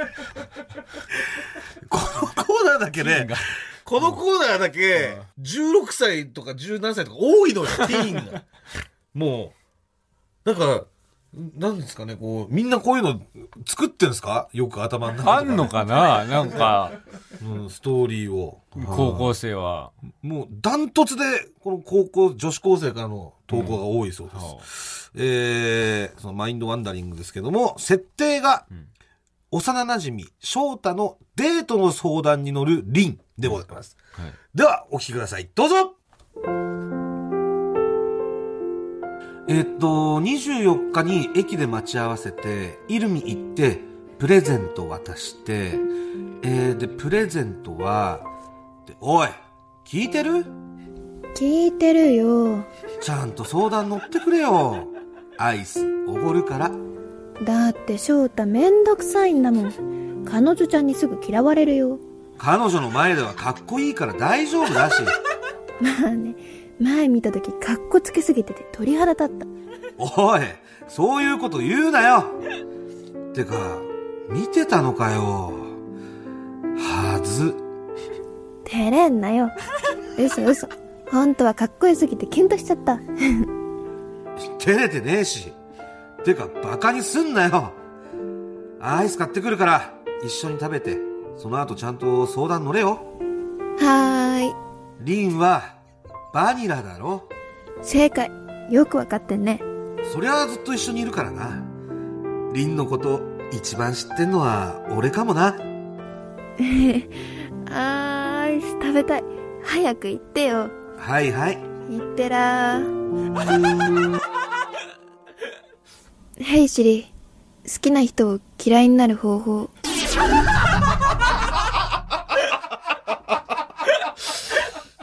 [1.89, 3.27] このコーナーだけね、
[3.85, 8.45] このコーナーだけ、16歳とか17歳とか多いのよ、ティーンが。
[9.15, 9.55] も
[10.45, 10.87] う、なんか、
[11.35, 13.19] なんですかね、こう、みんなこういうの
[13.67, 14.49] 作ってんですか？
[14.53, 16.25] よく頭の中とかあんのかな？
[16.27, 16.93] なんか、
[17.43, 18.61] うん、ストーリーを。
[18.75, 19.93] 高校生は。
[20.21, 21.23] もう、ダントツで、
[21.61, 25.11] この高校、女子高生からの投稿が多いそうです。
[25.15, 28.67] えー、そのマインドワンダリングですけども、設定が、
[29.51, 33.97] 幼馴染翔太のデートの相談に乗るリンでございます。
[34.55, 35.49] では、お聞きください。
[35.55, 35.95] どうぞ
[39.55, 43.81] えっと、24日に駅で待ち合わせて、イルミ行って、
[44.19, 45.75] プレゼント渡して、
[46.43, 48.23] えー、で、プレゼントは、
[48.87, 49.29] でおい、
[49.85, 50.47] 聞いてる？
[51.35, 52.65] 聞いてるよ。
[53.03, 54.87] ちゃんと相談乗ってくれよ。
[55.37, 56.71] アイスおごるから。
[57.45, 60.25] だって翔太めんどくさいんだもん。
[60.25, 61.99] 彼女ちゃんにすぐ嫌われるよ。
[62.39, 65.03] 彼女の前ではかっこいいから大丈夫だし。
[66.03, 66.35] まあね、
[66.83, 69.47] 前見た時かっこつけすぎてて鳥肌立った。
[69.99, 70.41] おい、
[70.89, 72.25] そういうこと言うなよ。
[73.35, 73.55] てか、
[74.29, 75.53] 見てたのかよ。
[76.77, 77.55] はず。
[78.65, 79.51] 照れんなよ。
[80.19, 80.67] 嘘嘘。
[81.11, 82.99] 本当はかっこよすぎてキュンとしちゃった。
[84.59, 85.53] 照れてねえし。
[86.25, 87.73] てか、バカにすんなよ。
[88.81, 89.93] アイス買ってくるから、
[90.25, 90.99] 一緒に食べて、
[91.37, 93.01] その後ちゃんと相談乗れよ。
[93.79, 94.55] はーい。
[95.01, 95.82] リンは、
[96.33, 97.29] バニラだろ？
[97.83, 98.31] 正解。
[98.71, 99.61] よくわかってんね。
[100.13, 101.63] そりゃあずっと一緒にいるからな。
[102.55, 103.21] リンのこと、
[103.53, 105.55] 一番知ってんのは、俺かもな。
[107.71, 109.25] アイス食べたい。
[109.65, 110.71] 早く行ってよ。
[110.99, 111.59] はいはい。
[111.91, 114.21] 行ってらー。
[116.41, 117.13] ヘイシリ。
[117.65, 119.71] 好きな人を嫌いになる方法。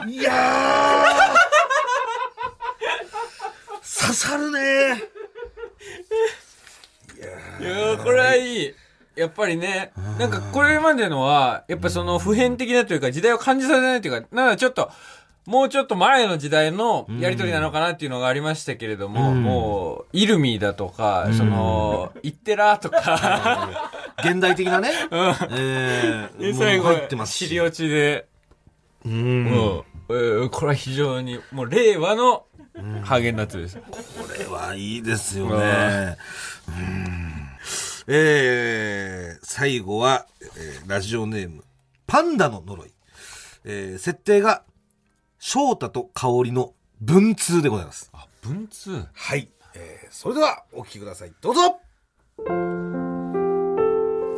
[0.06, 0.79] いやー
[4.20, 4.60] さるね。
[7.58, 8.02] いやー。
[8.02, 8.74] これはいい。
[9.16, 14.90] やっぱりね、なんかこれまでのは、やっぱその普遍的なというか、時代を感じさせないというか、なんかちょっと、
[15.46, 19.42] もうちょっと前の時代のやりとりなのかなっていうのがありましたけれども、うん。
[19.42, 23.70] もう、イルミだとか、その、イッテラとか、
[24.22, 24.90] 現代的なね。
[25.10, 25.18] うん。
[25.52, 27.46] えーで最後入ってますし。
[27.46, 28.26] 尻落ちで、
[29.06, 29.44] うん。
[29.44, 32.44] もう、えーこれは非常に、もう令和の
[33.02, 33.76] ハーゲンダッツです。
[33.76, 33.82] こ
[34.38, 36.16] れはいいですよね。
[36.68, 37.30] うん
[38.06, 41.64] えー、最後は、えーラジオネーム、
[42.06, 42.92] パンダの呪い。
[43.64, 44.62] えー設定が、
[45.38, 48.10] 翔太と香りの文通でございます。
[48.42, 49.04] 文通？
[49.12, 49.48] はい。
[49.74, 51.32] えーそれでは、お聞きください。
[51.40, 51.80] どうぞ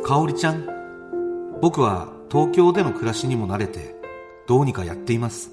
[0.05, 0.67] 香りちゃん、
[1.61, 3.95] 僕は東京での暮らしにも慣れて、
[4.47, 5.51] どうにかやっています。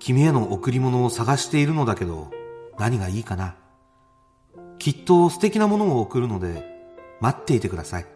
[0.00, 2.30] 君への贈り物を探しているのだけど、
[2.78, 3.54] 何がいいかな。
[4.78, 6.64] きっと素敵なものを贈るので、
[7.20, 8.06] 待っていてください。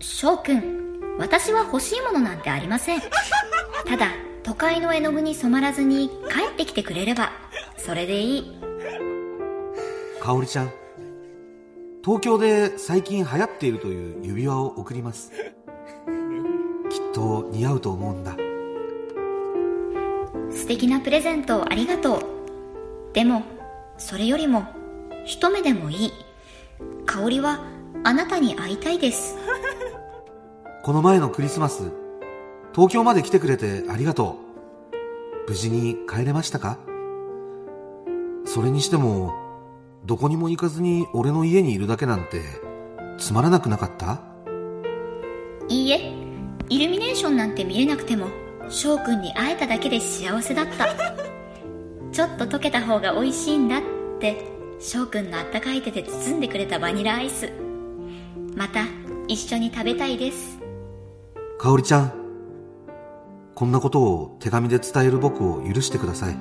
[0.00, 3.00] 翔くん、私は欲しいものなんてありません。
[3.86, 4.08] ただ、
[4.42, 7.30] 都会の絵の具に染まらずに帰ってきてくれれば、
[7.76, 8.60] それでいい。
[10.20, 10.72] 香りちゃん、
[12.04, 15.30] 東京で最近流行っているという指輪を贈ります。
[16.90, 18.36] きっと似合うと思うんだ。
[20.54, 22.20] 素敵なプレゼントをありがとう。
[23.12, 23.42] でも、
[23.98, 24.66] それよりも、
[25.24, 26.12] 一目でもいい。
[27.06, 27.60] 香りは、
[28.04, 29.36] あなたに会いたいです。
[30.84, 31.92] この前のクリスマス、
[32.74, 34.38] 東京まで来てくれてありがと
[35.46, 35.50] う。
[35.50, 36.78] 無事に帰れましたか？
[38.44, 39.32] それにしても、
[40.04, 42.42] どこにも行かずに俺の家にいるだけなんて、
[43.18, 44.20] つまらなくなかった？
[45.68, 46.12] いいえ、
[46.68, 48.26] イルミネーションなんて見れなくても、
[48.68, 50.86] 翔くんに会えただけで幸せだった。
[52.12, 53.82] ちょっと溶けた方が美味しいんだっ
[54.20, 54.46] て、
[54.80, 57.50] 翔くんのあったかい手で包んでくれたバニラアイス。
[58.54, 58.84] また、
[59.26, 60.58] 一緒に食べたいです。
[61.58, 62.12] 香織ちゃん、
[63.54, 66.36] こんなことを手紙で伝える僕を許してください。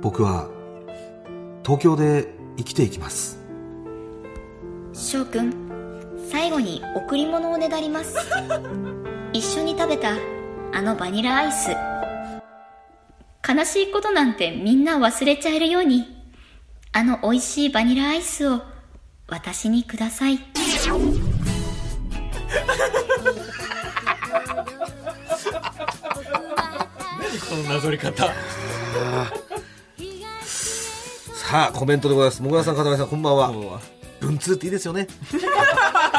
[0.00, 0.48] 僕は、
[1.62, 3.38] 東京で生きていきます。
[4.92, 5.52] 翔くん、
[6.30, 8.16] 最後に贈り物をねだります。
[9.32, 10.14] 一緒に食べた、
[10.72, 11.70] あのバニラアイス。
[13.46, 16.06] 悲しいことなんてみんな忘れちゃえるように、
[16.92, 18.62] あの美味しいバニラアイスを
[19.28, 20.38] 私にください。
[20.38, 20.44] こ
[27.56, 28.32] のなぞり方。
[31.34, 32.42] さあ、コメントでございます。
[32.42, 33.80] もぐらさん、かたまりさん、こんばんは。
[34.20, 35.08] 文通っていいですよね。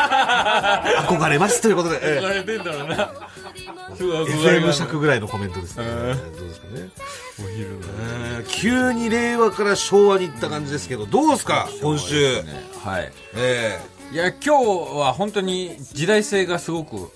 [1.07, 1.99] 憧れますということで。
[2.01, 3.11] えれてんだろうな。
[3.95, 5.83] FM が尺ぐらいのコメントですね。
[5.85, 6.89] うんどうですかね。
[7.39, 7.77] お昼の。
[8.01, 12.35] えー急に令和から昭和に行った感じですけど、どうですか、今週。
[12.83, 13.11] はい。
[13.35, 13.79] え
[14.11, 14.49] いや、今日
[14.97, 17.11] は本当に時代性がすごく、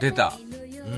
[0.00, 0.34] 出た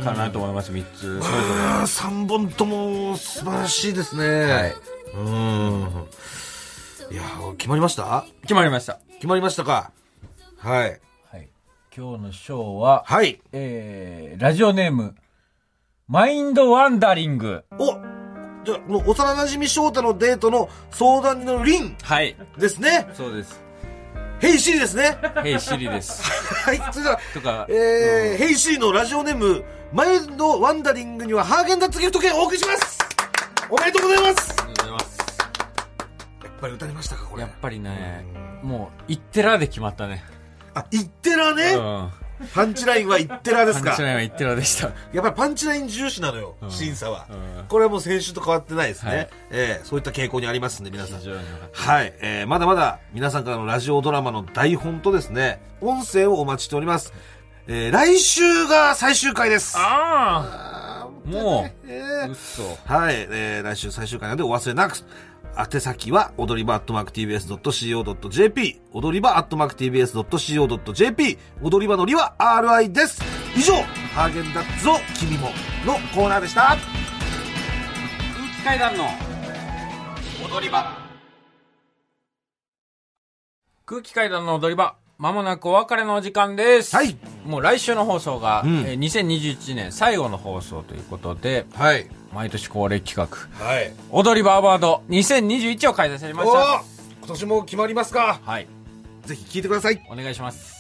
[0.05, 1.01] かなと思います、3つ。
[1.01, 4.27] それぞれあー三本とも素晴らしいですね。
[4.45, 4.75] はい。
[5.15, 6.07] うん。
[7.11, 7.23] いや、
[7.57, 8.25] 決まりました？
[8.43, 8.99] 決まりました。
[9.15, 9.93] 決まりましたか。
[10.67, 11.01] はい。
[11.31, 11.49] はい。
[11.97, 13.41] 今日のショーは、はい。
[13.53, 15.15] えー、ラジオネーム、
[16.09, 17.65] マインドワンダリング。
[17.79, 17.85] お
[18.65, 22.35] じゃあ、もう幼馴染翔太のデートの相談に乗るリンはい。
[22.59, 23.09] ですね。
[23.15, 23.63] そうです。
[24.41, 25.17] ヘイシリですね。
[25.45, 26.21] ヘイシリです。
[26.67, 26.79] はい。
[26.93, 32.99] それでは、とか、えー、ヘイシリのラジオネーム、マインドワンダリングにはハーゲンダッツギフト券をお送りします
[33.71, 35.19] おめでとうございますありがとうございます。
[36.43, 37.43] やっぱり歌いましたか、これ。
[37.43, 38.25] やっぱりね、
[38.65, 40.35] もう、イッテラで決まったね。
[40.77, 41.75] あ、イッテラね。
[41.75, 42.11] うん。
[42.53, 43.87] パンチラインはイッテラですか。
[43.87, 44.89] パンチラインはイッテラでした。
[45.13, 46.71] やっぱりパンチライン重視なのよ、うん。
[46.71, 47.65] 審査は、うん。
[47.67, 49.29] これはもう先週と変わってないですね、はい。
[49.51, 51.21] えーそういった傾向にありますんで皆さん。
[51.73, 57.15] はい、えーまだまだ皆さんからのラジオドラマの台本とですね音声をお待ちしております、
[57.69, 59.75] えー来週が最終回です。
[59.79, 62.63] ああもえう、うっそ。
[62.85, 64.99] はい、えー来週最終回なのでお忘れなく
[65.57, 73.23] 宛先は、踊り場アットマーク TBS.CO.JP、踊り場アットマーク TBS.CO.JP、踊り場のりは RI です。
[73.57, 73.75] 以上、
[74.15, 75.49] ハーゲンダッツを君も
[75.87, 76.77] のコーナーでした。
[76.77, 76.79] 空
[78.55, 79.07] 気階段の
[80.47, 80.95] 踊り場。
[83.87, 86.95] 空気階段の踊り場まもなくお別れのお時間です。
[86.95, 87.17] はい。
[87.47, 88.79] もう来週の放送が、うん。
[88.81, 91.65] えー2021年最後の放送ということで。
[91.73, 92.07] はい。
[92.33, 93.65] 毎年恒例企画。
[93.65, 93.93] はい。
[94.11, 96.85] 踊り場アワード2021を開催されました。
[97.21, 98.41] 今年も決まりますか？
[98.45, 98.67] はい。
[99.25, 100.01] ぜひ聞いてください。
[100.11, 100.77] お願いします。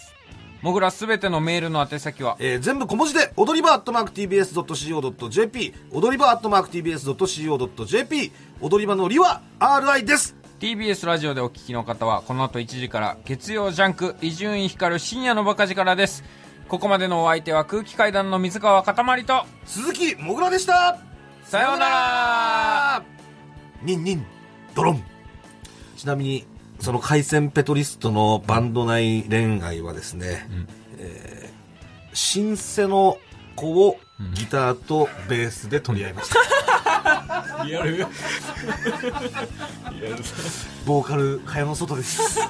[0.62, 2.36] もぐらすべてのメールの宛先は？
[2.38, 10.34] えー全部小文字で、踊り場アットマーク TBS.CO.JP、踊り場アットマーク TBS.CO.JP、踊り場のりは RI です。
[10.60, 16.24] TBS ラジオでお聞きの方はこの後1時から月曜ジャンク伊集院光る深夜のバカ力です。
[16.68, 20.98] ここまでのお相手は空気階段の水川かたまりと鈴木もぐらでした
[21.46, 23.02] さようなら。
[23.82, 24.26] ニンニン
[24.74, 25.04] ドロン。
[25.96, 26.44] ちなみに
[26.80, 30.48] その海鮮ペトリストのバンド内恋愛はですね、
[30.98, 31.56] えー
[32.12, 33.18] シンセの
[33.56, 33.98] 子を
[34.32, 38.12] ギターとベースで取り合いました、リアルリアル。
[40.86, 42.40] ボーカル蚊帳の外です